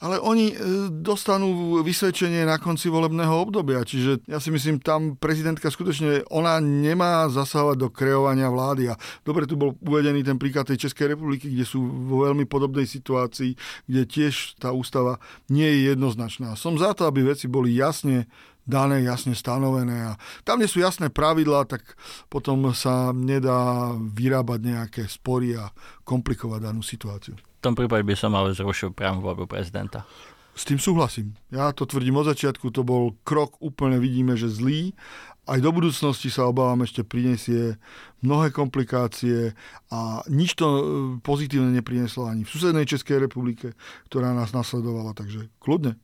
Ale 0.00 0.20
oni 0.20 0.52
e, 0.52 0.56
dostanú 0.92 1.80
vysvedčenie 1.80 2.44
na 2.44 2.60
konci 2.60 2.92
volebného 2.92 3.32
obdobia. 3.32 3.80
Čiže 3.80 4.28
ja 4.28 4.36
si 4.36 4.52
myslím, 4.52 4.80
tam 4.80 5.16
prezidentka 5.16 5.72
skutočne, 5.72 6.28
ona 6.28 6.60
nemá 6.60 7.28
zasahovať 7.32 7.76
do 7.80 7.88
kreovania 7.88 8.52
vlády. 8.52 8.92
A 8.92 8.94
dobre 9.24 9.48
tu 9.48 9.56
bol 9.56 9.72
uvedený 9.80 10.20
ten 10.20 10.36
príklad 10.36 10.68
tej 10.68 10.88
Českej 10.88 11.16
republiky, 11.16 11.48
kde 11.48 11.64
sú 11.64 11.80
vo 11.80 12.28
veľmi 12.28 12.44
podobnej 12.44 12.84
situácii, 12.84 13.56
kde 13.88 14.02
tiež 14.04 14.60
tá 14.60 14.72
ústava 14.72 15.16
nie 15.48 15.66
je 15.66 15.96
jednoznačná. 15.96 16.54
Som 16.60 16.76
za 16.76 16.92
to, 16.92 17.08
aby 17.08 17.24
veci 17.24 17.48
boli 17.48 17.72
jasne 17.72 18.28
dané, 18.66 19.06
jasne 19.06 19.32
stanovené 19.38 20.12
a 20.12 20.12
tam, 20.42 20.58
kde 20.58 20.68
sú 20.68 20.82
jasné 20.82 21.06
pravidlá, 21.08 21.70
tak 21.70 21.94
potom 22.26 22.74
sa 22.74 23.14
nedá 23.14 23.94
vyrábať 23.94 24.60
nejaké 24.60 25.02
spory 25.06 25.54
a 25.54 25.70
komplikovať 26.02 26.60
danú 26.66 26.82
situáciu. 26.82 27.38
Tom 27.66 27.74
prípade 27.74 28.06
by 28.06 28.14
som 28.14 28.30
ale 28.38 28.54
zrušil 28.54 28.94
priamo 28.94 29.18
voľbu 29.18 29.50
prezidenta. 29.50 30.06
S 30.54 30.62
tým 30.62 30.78
súhlasím. 30.78 31.34
Ja 31.50 31.74
to 31.74 31.82
tvrdím 31.82 32.22
od 32.22 32.30
začiatku, 32.30 32.70
to 32.70 32.86
bol 32.86 33.18
krok 33.26 33.58
úplne 33.58 33.98
vidíme, 33.98 34.38
že 34.38 34.46
zlý. 34.46 34.94
Aj 35.50 35.58
do 35.58 35.74
budúcnosti 35.74 36.30
sa 36.30 36.46
obávam 36.46 36.86
ešte 36.86 37.02
prinesie 37.02 37.74
mnohé 38.22 38.54
komplikácie 38.54 39.50
a 39.90 40.22
nič 40.30 40.54
to 40.54 40.66
e, 40.66 40.82
pozitívne 41.26 41.74
neprineslo 41.74 42.30
ani 42.30 42.46
v 42.46 42.50
susednej 42.54 42.86
Českej 42.86 43.26
republike, 43.26 43.74
ktorá 44.10 44.30
nás 44.30 44.54
nasledovala, 44.54 45.14
takže 45.14 45.50
kľudne. 45.58 45.98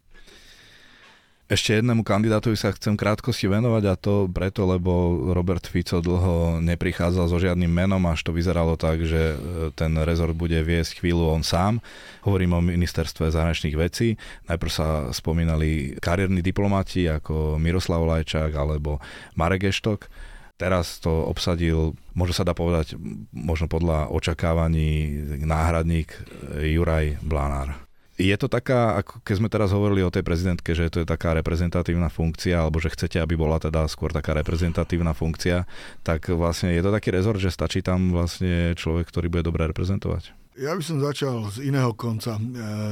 Ešte 1.53 1.85
jednému 1.85 2.01
kandidátovi 2.01 2.57
sa 2.57 2.73
chcem 2.73 2.97
krátkosti 2.97 3.45
venovať 3.45 3.85
a 3.85 3.95
to 4.01 4.25
preto, 4.25 4.65
lebo 4.65 5.21
Robert 5.37 5.69
Fico 5.69 6.01
dlho 6.01 6.65
neprichádzal 6.65 7.29
so 7.29 7.37
žiadnym 7.37 7.69
menom, 7.69 8.01
až 8.09 8.25
to 8.25 8.33
vyzeralo 8.33 8.81
tak, 8.81 9.05
že 9.05 9.37
e, 9.37 9.69
ten 9.77 9.93
rezort 10.01 10.33
bude 10.33 10.57
viesť 10.65 11.05
chvíľu 11.05 11.29
on 11.29 11.45
sám. 11.45 11.85
Hovorím 12.25 12.57
o 12.57 12.65
ministerstve 12.65 13.29
zahraničných 13.29 13.77
vecí. 13.77 14.17
Najprv 14.49 14.73
sa 14.73 15.13
spomínali 15.13 16.01
kariérni 16.01 16.41
diplomati 16.41 17.05
ako 17.05 17.61
Miroslav 17.61 18.01
Lajčák 18.01 18.57
alebo 18.57 18.97
Marek 19.37 19.69
Eštok. 19.69 20.09
Teraz 20.57 21.05
to 21.05 21.13
obsadil, 21.29 21.93
možno 22.17 22.33
sa 22.33 22.49
dá 22.49 22.57
povedať, 22.57 22.97
možno 23.29 23.69
podľa 23.69 24.09
očakávaní 24.09 25.21
náhradník 25.45 26.17
Juraj 26.65 27.21
Blanár. 27.21 27.92
Je 28.21 28.37
to 28.37 28.45
taká, 28.45 29.01
ako 29.01 29.25
keď 29.25 29.35
sme 29.41 29.49
teraz 29.49 29.73
hovorili 29.73 30.05
o 30.05 30.13
tej 30.13 30.21
prezidentke, 30.21 30.77
že 30.77 30.93
to 30.93 31.01
je 31.01 31.09
taká 31.09 31.33
reprezentatívna 31.33 32.13
funkcia, 32.13 32.61
alebo 32.61 32.77
že 32.77 32.93
chcete, 32.93 33.17
aby 33.17 33.41
bola 33.41 33.57
teda 33.57 33.89
skôr 33.89 34.13
taká 34.13 34.37
reprezentatívna 34.37 35.17
funkcia, 35.17 35.65
tak 36.05 36.29
vlastne 36.29 36.77
je 36.77 36.83
to 36.85 36.93
taký 36.93 37.09
rezort, 37.09 37.41
že 37.41 37.49
stačí 37.49 37.81
tam 37.81 38.13
vlastne 38.13 38.77
človek, 38.77 39.09
ktorý 39.09 39.33
bude 39.33 39.49
dobre 39.49 39.65
reprezentovať? 39.65 40.37
Ja 40.61 40.77
by 40.77 40.85
som 40.85 41.01
začal 41.01 41.49
z 41.49 41.73
iného 41.73 41.97
konca. 41.97 42.37
E, 42.37 42.43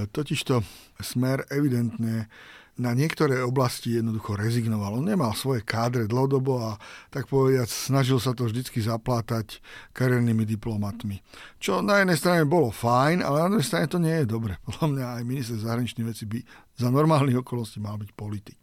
totižto 0.08 0.64
smer 1.04 1.44
evidentne 1.52 2.32
na 2.78 2.94
niektoré 2.94 3.42
oblasti 3.42 3.98
jednoducho 3.98 4.38
rezignoval. 4.38 5.00
On 5.00 5.04
nemal 5.04 5.34
svoje 5.34 5.64
kádre 5.66 6.06
dlhodobo 6.06 6.62
a 6.62 6.70
tak 7.10 7.26
povediať 7.26 7.66
snažil 7.66 8.22
sa 8.22 8.36
to 8.36 8.46
vždycky 8.46 8.78
zaplátať 8.78 9.58
kariérnymi 9.92 10.46
diplomatmi. 10.46 11.20
Čo 11.58 11.82
na 11.82 12.00
jednej 12.00 12.16
strane 12.16 12.42
bolo 12.46 12.70
fajn, 12.70 13.20
ale 13.20 13.36
na 13.42 13.50
druhej 13.52 13.66
strane 13.66 13.86
to 13.90 13.98
nie 14.00 14.22
je 14.22 14.26
dobre. 14.30 14.56
Podľa 14.66 14.86
mňa 14.86 15.06
aj 15.20 15.22
minister 15.26 15.56
zahraničných 15.58 16.08
vecí 16.08 16.24
by 16.24 16.38
za 16.78 16.88
normálnych 16.88 17.42
okolností 17.42 17.82
mal 17.82 17.98
byť 17.98 18.10
politik. 18.14 18.58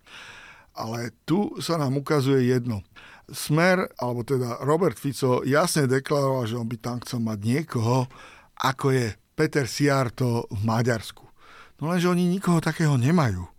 Ale 0.78 1.13
tu 1.26 1.58
sa 1.58 1.82
nám 1.82 1.98
ukazuje 1.98 2.54
jedno. 2.54 2.86
Smer, 3.28 3.91
alebo 3.98 4.24
teda 4.24 4.62
Robert 4.63 4.96
Fico 4.96 5.41
jasne 5.43 5.89
deklaroval, 5.89 6.48
že 6.48 6.56
on 6.56 6.70
by 6.70 6.78
tam 6.80 6.98
chcel 7.02 7.20
mať 7.20 7.39
niekoho, 7.43 8.08
ako 8.62 8.93
je 8.93 9.13
Peter 9.38 9.70
Siarto 9.70 10.50
v 10.50 10.62
Maďarsku. 10.65 11.28
No 11.78 11.93
lenže 11.93 12.10
oni 12.10 12.26
nikoho 12.26 12.58
takého 12.58 12.98
nemajú. 12.98 13.57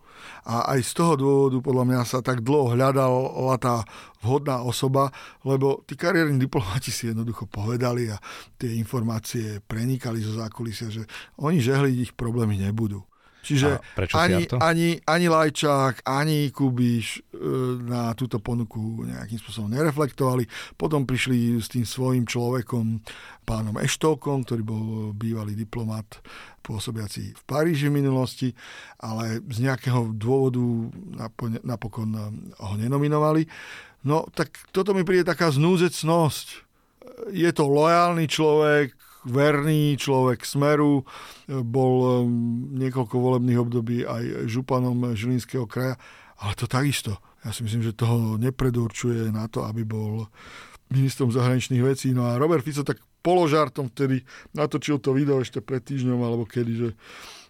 A 0.48 0.72
aj 0.72 0.80
z 0.80 0.92
toho 0.96 1.12
dôvodu 1.20 1.60
podľa 1.60 1.84
mňa 1.84 2.00
sa 2.08 2.24
tak 2.24 2.40
dlho 2.40 2.72
hľadala 2.72 3.56
tá 3.60 3.84
vhodná 4.24 4.64
osoba, 4.64 5.12
lebo 5.44 5.84
tí 5.84 5.92
kariérni 5.92 6.40
diplomati 6.40 6.88
si 6.88 7.12
jednoducho 7.12 7.44
povedali 7.44 8.08
a 8.08 8.16
tie 8.56 8.80
informácie 8.80 9.60
prenikali 9.60 10.24
zo 10.24 10.40
zákulisia, 10.40 10.88
že 10.88 11.04
oni 11.36 11.60
žehliť 11.60 11.96
ich 12.00 12.12
problémy 12.16 12.56
nebudú. 12.56 13.07
Čiže 13.48 13.80
ani, 14.12 14.44
ani, 14.60 14.88
ani 15.08 15.26
Lajčák, 15.32 16.04
ani 16.04 16.52
Kubiš 16.52 17.06
e, 17.16 17.40
na 17.88 18.12
túto 18.12 18.36
ponuku 18.44 19.08
nejakým 19.08 19.40
spôsobom 19.40 19.72
nereflektovali. 19.72 20.44
Potom 20.76 21.08
prišli 21.08 21.56
s 21.56 21.72
tým 21.72 21.88
svojim 21.88 22.28
človekom, 22.28 23.00
pánom 23.48 23.80
Eštokom, 23.80 24.44
ktorý 24.44 24.60
bol 24.60 24.84
bývalý 25.16 25.56
diplomat 25.56 26.20
pôsobiaci 26.60 27.32
v 27.32 27.42
Paríži 27.48 27.88
v 27.88 28.04
minulosti, 28.04 28.52
ale 29.00 29.40
z 29.48 29.64
nejakého 29.64 30.12
dôvodu 30.12 30.60
napokon 31.64 32.12
ho 32.60 32.74
nenominovali. 32.76 33.48
No 34.04 34.28
tak 34.36 34.52
toto 34.68 34.92
mi 34.92 35.00
príde 35.00 35.24
taká 35.24 35.48
znúzecnosť. 35.48 36.68
Je 37.32 37.48
to 37.56 37.64
lojálny 37.64 38.28
človek, 38.28 38.92
verný 39.28 39.94
človek 40.00 40.42
Smeru, 40.42 41.04
bol 41.48 41.94
um, 42.02 42.72
niekoľko 42.74 43.14
volebných 43.14 43.58
období 43.60 43.96
aj 44.08 44.48
županom 44.48 45.12
Žilinského 45.12 45.68
kraja, 45.68 46.00
ale 46.40 46.52
to 46.56 46.64
takisto. 46.64 47.20
Ja 47.44 47.54
si 47.54 47.62
myslím, 47.62 47.86
že 47.86 47.96
toho 47.96 48.40
nepredurčuje 48.40 49.30
na 49.30 49.46
to, 49.46 49.62
aby 49.68 49.86
bol 49.86 50.26
ministrom 50.90 51.28
zahraničných 51.28 51.84
vecí. 51.84 52.10
No 52.16 52.26
a 52.26 52.40
Robert 52.40 52.64
Fico 52.64 52.82
tak 52.82 52.98
položartom 53.20 53.92
vtedy 53.92 54.24
natočil 54.56 54.98
to 54.98 55.12
video 55.12 55.44
ešte 55.44 55.60
pred 55.60 55.84
týždňom 55.84 56.20
alebo 56.22 56.48
kedy, 56.48 56.72
že 56.72 56.88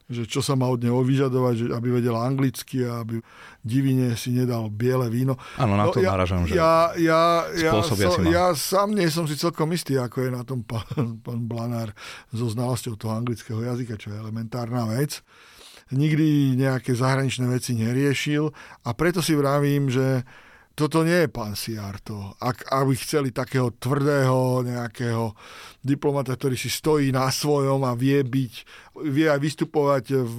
že 0.08 0.24
čo 0.24 0.40
sa 0.40 0.56
má 0.56 0.64
od 0.64 0.80
neho 0.80 1.04
vyžadovať, 1.04 1.54
že 1.54 1.64
aby 1.76 2.00
vedela 2.00 2.24
anglicky 2.24 2.80
a 2.88 3.04
aby 3.04 3.20
divine 3.60 4.16
si 4.16 4.32
nedal 4.32 4.72
biele 4.72 5.12
víno. 5.12 5.36
Áno, 5.60 5.76
na 5.76 5.84
no, 5.84 5.92
to 5.92 6.00
ja, 6.00 6.16
naražam, 6.16 6.48
že 6.48 6.56
ja, 6.56 6.96
ja, 6.96 7.44
ja, 7.52 7.72
so, 7.84 7.92
ja 8.24 8.56
sám 8.56 8.96
nie 8.96 9.04
som 9.12 9.28
si 9.28 9.36
celkom 9.36 9.68
istý, 9.76 10.00
ako 10.00 10.24
je 10.24 10.30
na 10.32 10.42
tom 10.48 10.64
pán, 10.64 11.20
pán 11.20 11.44
Blanár 11.44 11.92
so 12.32 12.48
znalosťou 12.48 12.96
toho 12.96 13.12
anglického 13.12 13.60
jazyka, 13.60 14.00
čo 14.00 14.08
je 14.08 14.16
elementárna 14.16 14.88
vec. 14.88 15.20
Nikdy 15.92 16.56
nejaké 16.56 16.92
zahraničné 16.96 17.48
veci 17.48 17.76
neriešil 17.76 18.48
a 18.84 18.90
preto 18.92 19.20
si 19.24 19.36
vravím, 19.36 19.92
že 19.92 20.24
toto 20.78 21.02
nie 21.02 21.26
je 21.26 21.28
pán 21.28 21.58
Siarto. 21.58 22.38
Ak, 22.38 22.70
aby 22.70 22.94
chceli 22.94 23.34
takého 23.34 23.74
tvrdého 23.74 24.62
nejakého 24.62 25.34
diplomata, 25.82 26.38
ktorý 26.38 26.54
si 26.54 26.70
stojí 26.70 27.10
na 27.10 27.26
svojom 27.34 27.82
a 27.82 27.98
vie 27.98 28.22
byť, 28.22 28.52
vie 29.10 29.26
aj 29.26 29.42
vystupovať 29.42 30.04
v... 30.22 30.38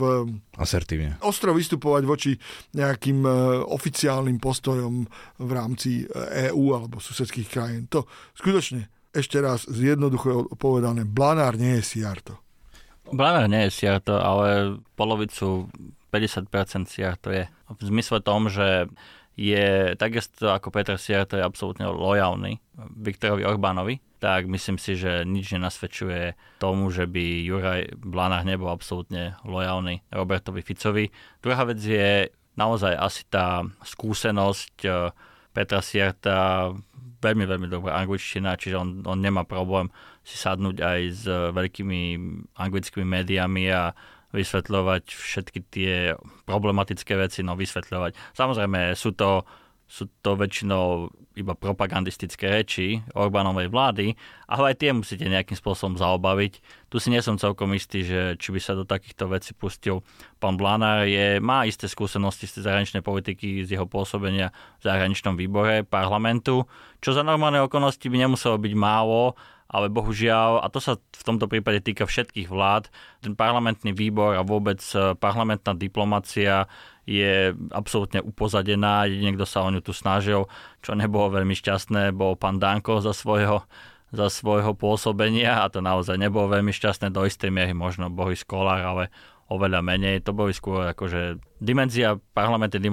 Asertívne. 0.55 1.19
Ostro 1.27 1.51
vystupovať 1.51 2.03
voči 2.07 2.31
nejakým 2.71 3.19
e, 3.27 3.31
oficiálnym 3.67 4.39
postojom 4.39 5.03
v 5.43 5.51
rámci 5.51 6.07
EÚ 6.47 6.63
e 6.63 6.71
alebo 6.71 7.03
susedských 7.03 7.51
krajín. 7.51 7.91
To 7.91 8.07
skutočne, 8.39 8.87
ešte 9.11 9.43
raz 9.43 9.67
zjednoducho 9.67 10.55
povedané, 10.55 11.03
Blanár 11.03 11.59
nie 11.59 11.83
je 11.83 11.99
Siarto. 11.99 12.39
Blanár 13.11 13.51
nie 13.51 13.67
je 13.67 13.75
Siarto, 13.75 14.15
ale 14.15 14.79
polovicu 14.95 15.67
50% 16.15 16.87
Siarto 16.87 17.27
je. 17.27 17.43
V 17.69 17.81
zmysle 17.83 18.23
tom, 18.23 18.47
že 18.47 18.87
je 19.39 19.95
takisto 19.95 20.51
ako 20.51 20.67
Peter 20.67 20.99
Sier, 20.99 21.23
to 21.23 21.39
je 21.39 21.47
absolútne 21.47 21.87
lojálny 21.87 22.59
Viktorovi 22.99 23.47
Orbánovi, 23.47 24.03
tak 24.19 24.51
myslím 24.51 24.75
si, 24.75 24.99
že 24.99 25.23
nič 25.23 25.55
nenasvedčuje 25.55 26.35
tomu, 26.59 26.91
že 26.91 27.07
by 27.07 27.47
Juraj 27.47 27.95
Blanach 28.03 28.43
nebol 28.43 28.67
absolútne 28.67 29.39
lojálny 29.47 30.03
Robertovi 30.11 30.59
Ficovi. 30.59 31.07
Druhá 31.39 31.63
vec 31.63 31.79
je 31.79 32.27
naozaj 32.59 32.99
asi 32.99 33.23
tá 33.31 33.63
skúsenosť 33.87 34.75
eh, 34.83 35.15
Petra 35.55 35.79
Sierta, 35.79 36.75
veľmi, 37.23 37.47
veľmi 37.47 37.67
dobrá 37.71 37.95
angličtina, 37.99 38.59
čiže 38.59 38.75
on, 38.75 39.03
on 39.07 39.19
nemá 39.19 39.47
problém 39.47 39.87
si 40.23 40.35
sadnúť 40.35 40.77
aj 40.83 40.99
s 41.09 41.23
veľkými 41.27 42.01
anglickými 42.59 43.07
médiami 43.07 43.71
a 43.71 43.95
vysvetľovať 44.29 45.03
všetky 45.09 45.59
tie 45.73 45.93
problematické 46.45 47.17
veci, 47.17 47.41
no 47.41 47.57
vysvetľovať. 47.57 48.37
Samozrejme, 48.37 48.93
sú 48.93 49.17
to, 49.17 49.45
sú 49.89 50.05
to 50.21 50.37
väčšinou 50.37 51.09
iba 51.33 51.55
propagandistické 51.55 52.51
reči 52.51 52.99
Orbánovej 53.15 53.71
vlády, 53.71 54.13
ale 54.45 54.75
aj 54.75 54.75
tie 54.83 54.91
musíte 54.91 55.25
nejakým 55.25 55.55
spôsobom 55.55 55.95
zaobaviť. 55.95 56.53
Tu 56.91 56.97
si 56.99 57.09
nie 57.09 57.23
som 57.23 57.39
celkom 57.39 57.71
istý, 57.73 58.03
že 58.03 58.35
či 58.35 58.51
by 58.51 58.59
sa 58.59 58.75
do 58.75 58.83
takýchto 58.83 59.31
vecí 59.31 59.55
pustil 59.55 60.03
pán 60.37 60.59
Blanár. 60.59 61.07
Je, 61.07 61.39
má 61.39 61.63
isté 61.63 61.87
skúsenosti 61.87 62.45
z 62.45 62.61
zahraničnej 62.61 63.01
politiky, 63.01 63.63
z 63.63 63.79
jeho 63.79 63.87
pôsobenia 63.87 64.51
v 64.83 64.83
zahraničnom 64.83 65.39
výbore 65.39 65.87
parlamentu, 65.87 66.67
čo 66.99 67.15
za 67.15 67.23
normálne 67.23 67.63
okolnosti 67.63 68.03
by 68.03 68.17
nemuselo 68.29 68.59
byť 68.59 68.73
málo, 68.75 69.33
ale 69.69 69.87
bohužiaľ, 69.93 70.65
a 70.65 70.67
to 70.73 70.81
sa 70.81 70.97
v 70.97 71.23
tomto 71.23 71.45
prípade 71.45 71.85
týka 71.85 72.09
všetkých 72.09 72.49
vlád, 72.49 72.89
ten 73.21 73.37
parlamentný 73.37 73.93
výbor 73.93 74.33
a 74.33 74.41
vôbec 74.41 74.81
e, 74.97 75.13
parlamentná 75.13 75.77
diplomacia 75.77 76.65
je 77.05 77.53
absolútne 77.69 78.21
upozadená. 78.25 79.05
Niekto 79.05 79.45
sa 79.45 79.61
o 79.61 79.69
ňu 79.69 79.85
tu 79.85 79.93
snažil, 79.93 80.49
čo 80.81 80.97
nebolo 80.97 81.37
veľmi 81.37 81.53
šťastné, 81.53 82.17
bol 82.17 82.33
pán 82.33 82.57
Danko 82.57 83.01
za 83.01 83.13
svojho 83.13 83.69
za 84.09 84.25
svojho 84.25 84.73
pôsobenia 84.73 85.61
a 85.61 85.69
to 85.69 85.85
naozaj 85.85 86.17
nebolo 86.17 86.49
veľmi 86.49 86.73
šťastné 86.73 87.13
do 87.13 87.29
istej 87.29 87.53
miery, 87.53 87.77
možno 87.77 88.09
Boris 88.09 88.41
Kolár, 88.41 88.81
ale 88.81 89.13
oveľa 89.49 89.81
menej. 89.81 90.21
To 90.23 90.31
boli 90.31 90.53
skôr 90.53 90.93
akože 90.93 91.41
dimenzia 91.57 92.21
parlamentnej 92.37 92.85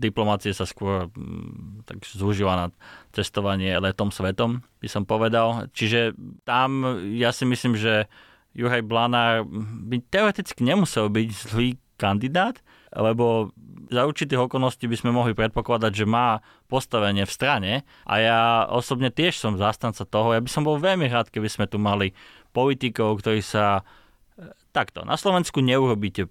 diplomácie 0.00 0.56
sa 0.56 0.64
skôr 0.64 1.12
mm, 1.12 1.84
tak 1.84 2.02
zúžila 2.08 2.56
na 2.56 2.66
cestovanie 3.12 3.76
letom 3.78 4.08
svetom, 4.08 4.64
by 4.80 4.88
som 4.88 5.04
povedal. 5.04 5.68
Čiže 5.76 6.16
tam 6.48 6.98
ja 7.14 7.30
si 7.30 7.44
myslím, 7.44 7.76
že 7.76 8.08
Juraj 8.56 8.82
Blanár 8.82 9.46
by 9.86 10.02
teoreticky 10.10 10.66
nemusel 10.66 11.06
byť 11.06 11.28
zlý 11.30 11.78
kandidát, 12.00 12.58
lebo 12.96 13.52
za 13.90 14.06
určitých 14.06 14.46
okolností 14.48 14.86
by 14.86 14.96
sme 14.96 15.10
mohli 15.10 15.34
predpokladať, 15.34 15.92
že 15.92 16.06
má 16.06 16.40
postavenie 16.70 17.26
v 17.26 17.34
strane 17.34 17.72
a 18.06 18.14
ja 18.22 18.40
osobne 18.70 19.10
tiež 19.10 19.36
som 19.36 19.58
zástanca 19.58 20.06
toho. 20.06 20.32
Ja 20.32 20.40
by 20.40 20.50
som 20.50 20.62
bol 20.62 20.78
veľmi 20.78 21.10
rád, 21.10 21.28
keby 21.28 21.50
sme 21.50 21.66
tu 21.66 21.76
mali 21.76 22.14
politikov, 22.54 23.20
ktorí 23.20 23.42
sa 23.42 23.82
takto, 24.70 25.02
na 25.02 25.18
Slovensku 25.18 25.60
neurobíte 25.60 26.26
e, 26.26 26.30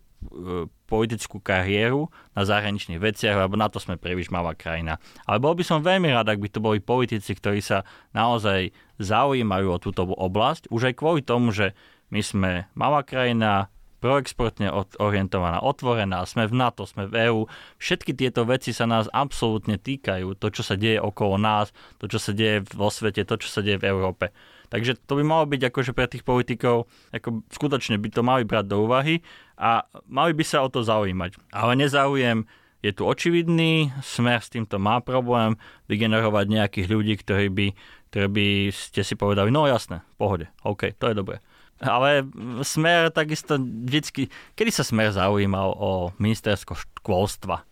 politickú 0.88 1.44
kariéru 1.44 2.10
na 2.34 2.48
zahraničných 2.48 3.00
veciach, 3.00 3.36
lebo 3.36 3.60
na 3.60 3.68
to 3.68 3.78
sme 3.78 4.00
príliš 4.00 4.32
malá 4.34 4.56
krajina. 4.56 4.98
Ale 5.28 5.44
bol 5.44 5.54
by 5.54 5.64
som 5.64 5.86
veľmi 5.86 6.10
rád, 6.10 6.32
ak 6.32 6.42
by 6.42 6.50
to 6.50 6.60
boli 6.64 6.80
politici, 6.82 7.36
ktorí 7.36 7.60
sa 7.60 7.86
naozaj 8.16 8.74
zaujímajú 8.98 9.68
o 9.70 9.82
túto 9.82 10.08
oblasť, 10.08 10.72
už 10.72 10.92
aj 10.92 10.96
kvôli 10.98 11.22
tomu, 11.22 11.54
že 11.54 11.78
my 12.10 12.22
sme 12.26 12.52
malá 12.74 13.06
krajina, 13.06 13.70
proexportne 14.00 14.72
orientovaná, 14.98 15.60
otvorená, 15.60 16.24
sme 16.24 16.48
v 16.48 16.56
NATO, 16.56 16.88
sme 16.88 17.06
v 17.06 17.30
EÚ. 17.30 17.42
Všetky 17.78 18.16
tieto 18.16 18.48
veci 18.48 18.72
sa 18.72 18.88
nás 18.88 19.12
absolútne 19.12 19.76
týkajú. 19.76 20.40
To, 20.40 20.48
čo 20.50 20.64
sa 20.64 20.80
deje 20.80 21.04
okolo 21.04 21.36
nás, 21.36 21.76
to, 22.00 22.08
čo 22.08 22.18
sa 22.18 22.32
deje 22.32 22.64
vo 22.72 22.88
svete, 22.88 23.28
to, 23.28 23.36
čo 23.36 23.52
sa 23.52 23.60
deje 23.60 23.78
v 23.84 23.92
Európe. 23.92 24.32
Takže 24.70 25.02
to 25.06 25.18
by 25.18 25.24
malo 25.26 25.46
byť 25.50 25.62
akože 25.70 25.92
pre 25.98 26.06
tých 26.06 26.22
politikov, 26.22 26.86
ako 27.10 27.42
skutočne 27.50 27.98
by 27.98 28.10
to 28.14 28.22
mali 28.22 28.46
brať 28.46 28.70
do 28.70 28.86
úvahy 28.86 29.26
a 29.58 29.86
mali 30.06 30.32
by 30.38 30.46
sa 30.46 30.62
o 30.62 30.70
to 30.70 30.86
zaujímať. 30.86 31.42
Ale 31.50 31.74
nezáujem 31.74 32.46
je 32.80 32.96
tu 32.96 33.04
očividný, 33.04 33.92
smer 34.00 34.40
s 34.40 34.48
týmto 34.48 34.80
má 34.80 35.04
problém 35.04 35.60
vygenerovať 35.92 36.46
nejakých 36.48 36.88
ľudí, 36.88 37.14
ktorí 37.20 37.48
by, 37.52 37.68
ktorí 38.14 38.28
by 38.32 38.48
ste 38.72 39.04
si 39.04 39.20
povedali, 39.20 39.52
no 39.52 39.68
jasné, 39.68 40.00
pohode, 40.16 40.48
OK, 40.64 40.96
to 40.96 41.12
je 41.12 41.16
dobré. 41.18 41.44
Ale 41.80 42.28
Smer 42.64 43.08
takisto 43.08 43.56
vždycky... 43.56 44.28
Kedy 44.56 44.72
sa 44.72 44.84
Smer 44.84 45.16
zaujímal 45.16 45.80
o 45.80 46.12
ministerstvo 46.20 46.76
školstva? 46.76 47.64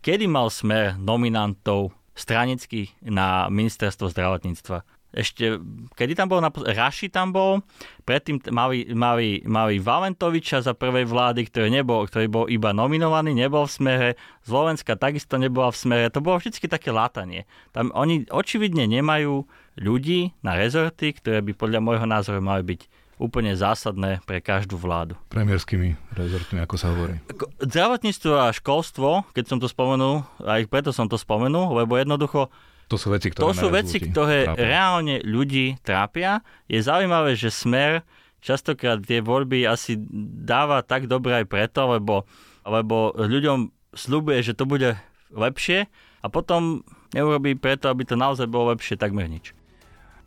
Kedy 0.00 0.24
mal 0.24 0.48
Smer 0.48 0.96
nominantov 0.96 1.92
stranických 2.16 2.96
na 3.04 3.52
ministerstvo 3.52 4.08
zdravotníctva? 4.08 4.84
Ešte, 5.12 5.60
kedy 5.92 6.16
tam 6.16 6.32
bol, 6.32 6.40
Raši 6.72 7.12
tam 7.12 7.36
bol, 7.36 7.60
predtým 8.08 8.40
mali, 8.48 8.88
mali, 8.96 9.44
mali 9.44 9.76
Valentoviča 9.76 10.64
za 10.64 10.72
prvej 10.72 11.04
vlády, 11.04 11.44
ktorý, 11.52 11.68
nebol, 11.68 12.08
ktorý 12.08 12.26
bol 12.32 12.44
iba 12.48 12.72
nominovaný, 12.72 13.36
nebol 13.36 13.68
v 13.68 13.72
smere, 13.76 14.08
Slovenska 14.48 14.96
takisto 14.96 15.36
nebola 15.36 15.68
v 15.68 15.78
smere, 15.78 16.04
to 16.08 16.24
bolo 16.24 16.40
vždy 16.40 16.64
také 16.64 16.88
látanie. 16.88 17.44
Tam 17.76 17.92
oni 17.92 18.24
očividne 18.32 18.88
nemajú 18.88 19.44
ľudí 19.76 20.32
na 20.40 20.56
rezorty, 20.56 21.12
ktoré 21.12 21.44
by 21.44 21.52
podľa 21.60 21.80
môjho 21.84 22.06
názoru 22.08 22.40
mali 22.40 22.64
byť 22.64 22.80
úplne 23.22 23.54
zásadné 23.54 24.18
pre 24.26 24.42
každú 24.42 24.74
vládu. 24.74 25.14
Premierskými 25.30 25.94
rezortmi, 26.18 26.58
ako 26.58 26.74
sa 26.74 26.90
hovorí. 26.90 27.22
Zdravotníctvo 27.62 28.32
a 28.34 28.50
školstvo, 28.50 29.28
keď 29.30 29.44
som 29.46 29.58
to 29.62 29.70
spomenul, 29.70 30.26
aj 30.42 30.66
preto 30.66 30.90
som 30.90 31.06
to 31.06 31.14
spomenul, 31.14 31.70
lebo 31.78 31.94
jednoducho 31.94 32.50
to 32.92 33.00
sú 33.00 33.08
veci, 33.08 33.32
ktoré, 33.32 33.44
to 33.48 33.56
sú 33.56 33.68
veci, 33.72 33.96
ktoré 34.04 34.52
trápia. 34.52 34.60
reálne 34.60 35.16
ľudí 35.24 35.80
trápia. 35.80 36.44
Je 36.68 36.76
zaujímavé, 36.84 37.32
že 37.32 37.48
Smer 37.48 38.04
častokrát 38.44 39.00
tie 39.00 39.24
voľby 39.24 39.64
asi 39.64 39.96
dáva 40.44 40.84
tak 40.84 41.08
dobre 41.08 41.40
aj 41.40 41.46
preto, 41.48 41.88
lebo, 41.88 42.28
lebo 42.68 43.16
ľuďom 43.16 43.72
slúbuje, 43.96 44.44
že 44.44 44.52
to 44.52 44.68
bude 44.68 44.92
lepšie 45.32 45.88
a 46.20 46.26
potom 46.28 46.84
neurobí 47.16 47.56
preto, 47.56 47.88
aby 47.88 48.04
to 48.04 48.18
naozaj 48.18 48.44
bolo 48.44 48.76
lepšie 48.76 49.00
takmer 49.00 49.30
nič. 49.30 49.56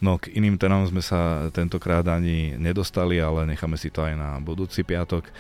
No 0.03 0.19
k 0.19 0.35
iným 0.35 0.59
témam 0.59 0.83
sme 0.83 0.99
sa 0.99 1.47
tentokrát 1.55 2.03
ani 2.03 2.59
nedostali, 2.59 3.15
ale 3.23 3.47
necháme 3.47 3.79
si 3.79 3.87
to 3.87 4.03
aj 4.03 4.13
na 4.19 4.29
budúci 4.43 4.83
piatok. 4.83 5.23
E, 5.25 5.31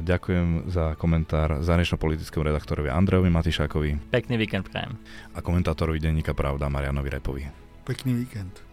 ďakujem 0.00 0.72
za 0.72 0.96
komentár 0.96 1.60
zahranično-politickému 1.60 2.48
redaktorovi 2.48 2.88
Andrejovi 2.88 3.28
Matišákovi. 3.28 4.08
Pekný 4.08 4.40
víkend 4.40 4.72
prajem. 4.72 4.96
A 5.36 5.44
komentátorovi 5.44 6.00
denníka 6.00 6.32
Pravda 6.32 6.72
Marianovi 6.72 7.08
Repovi. 7.12 7.44
Pekný 7.84 8.24
víkend. 8.24 8.64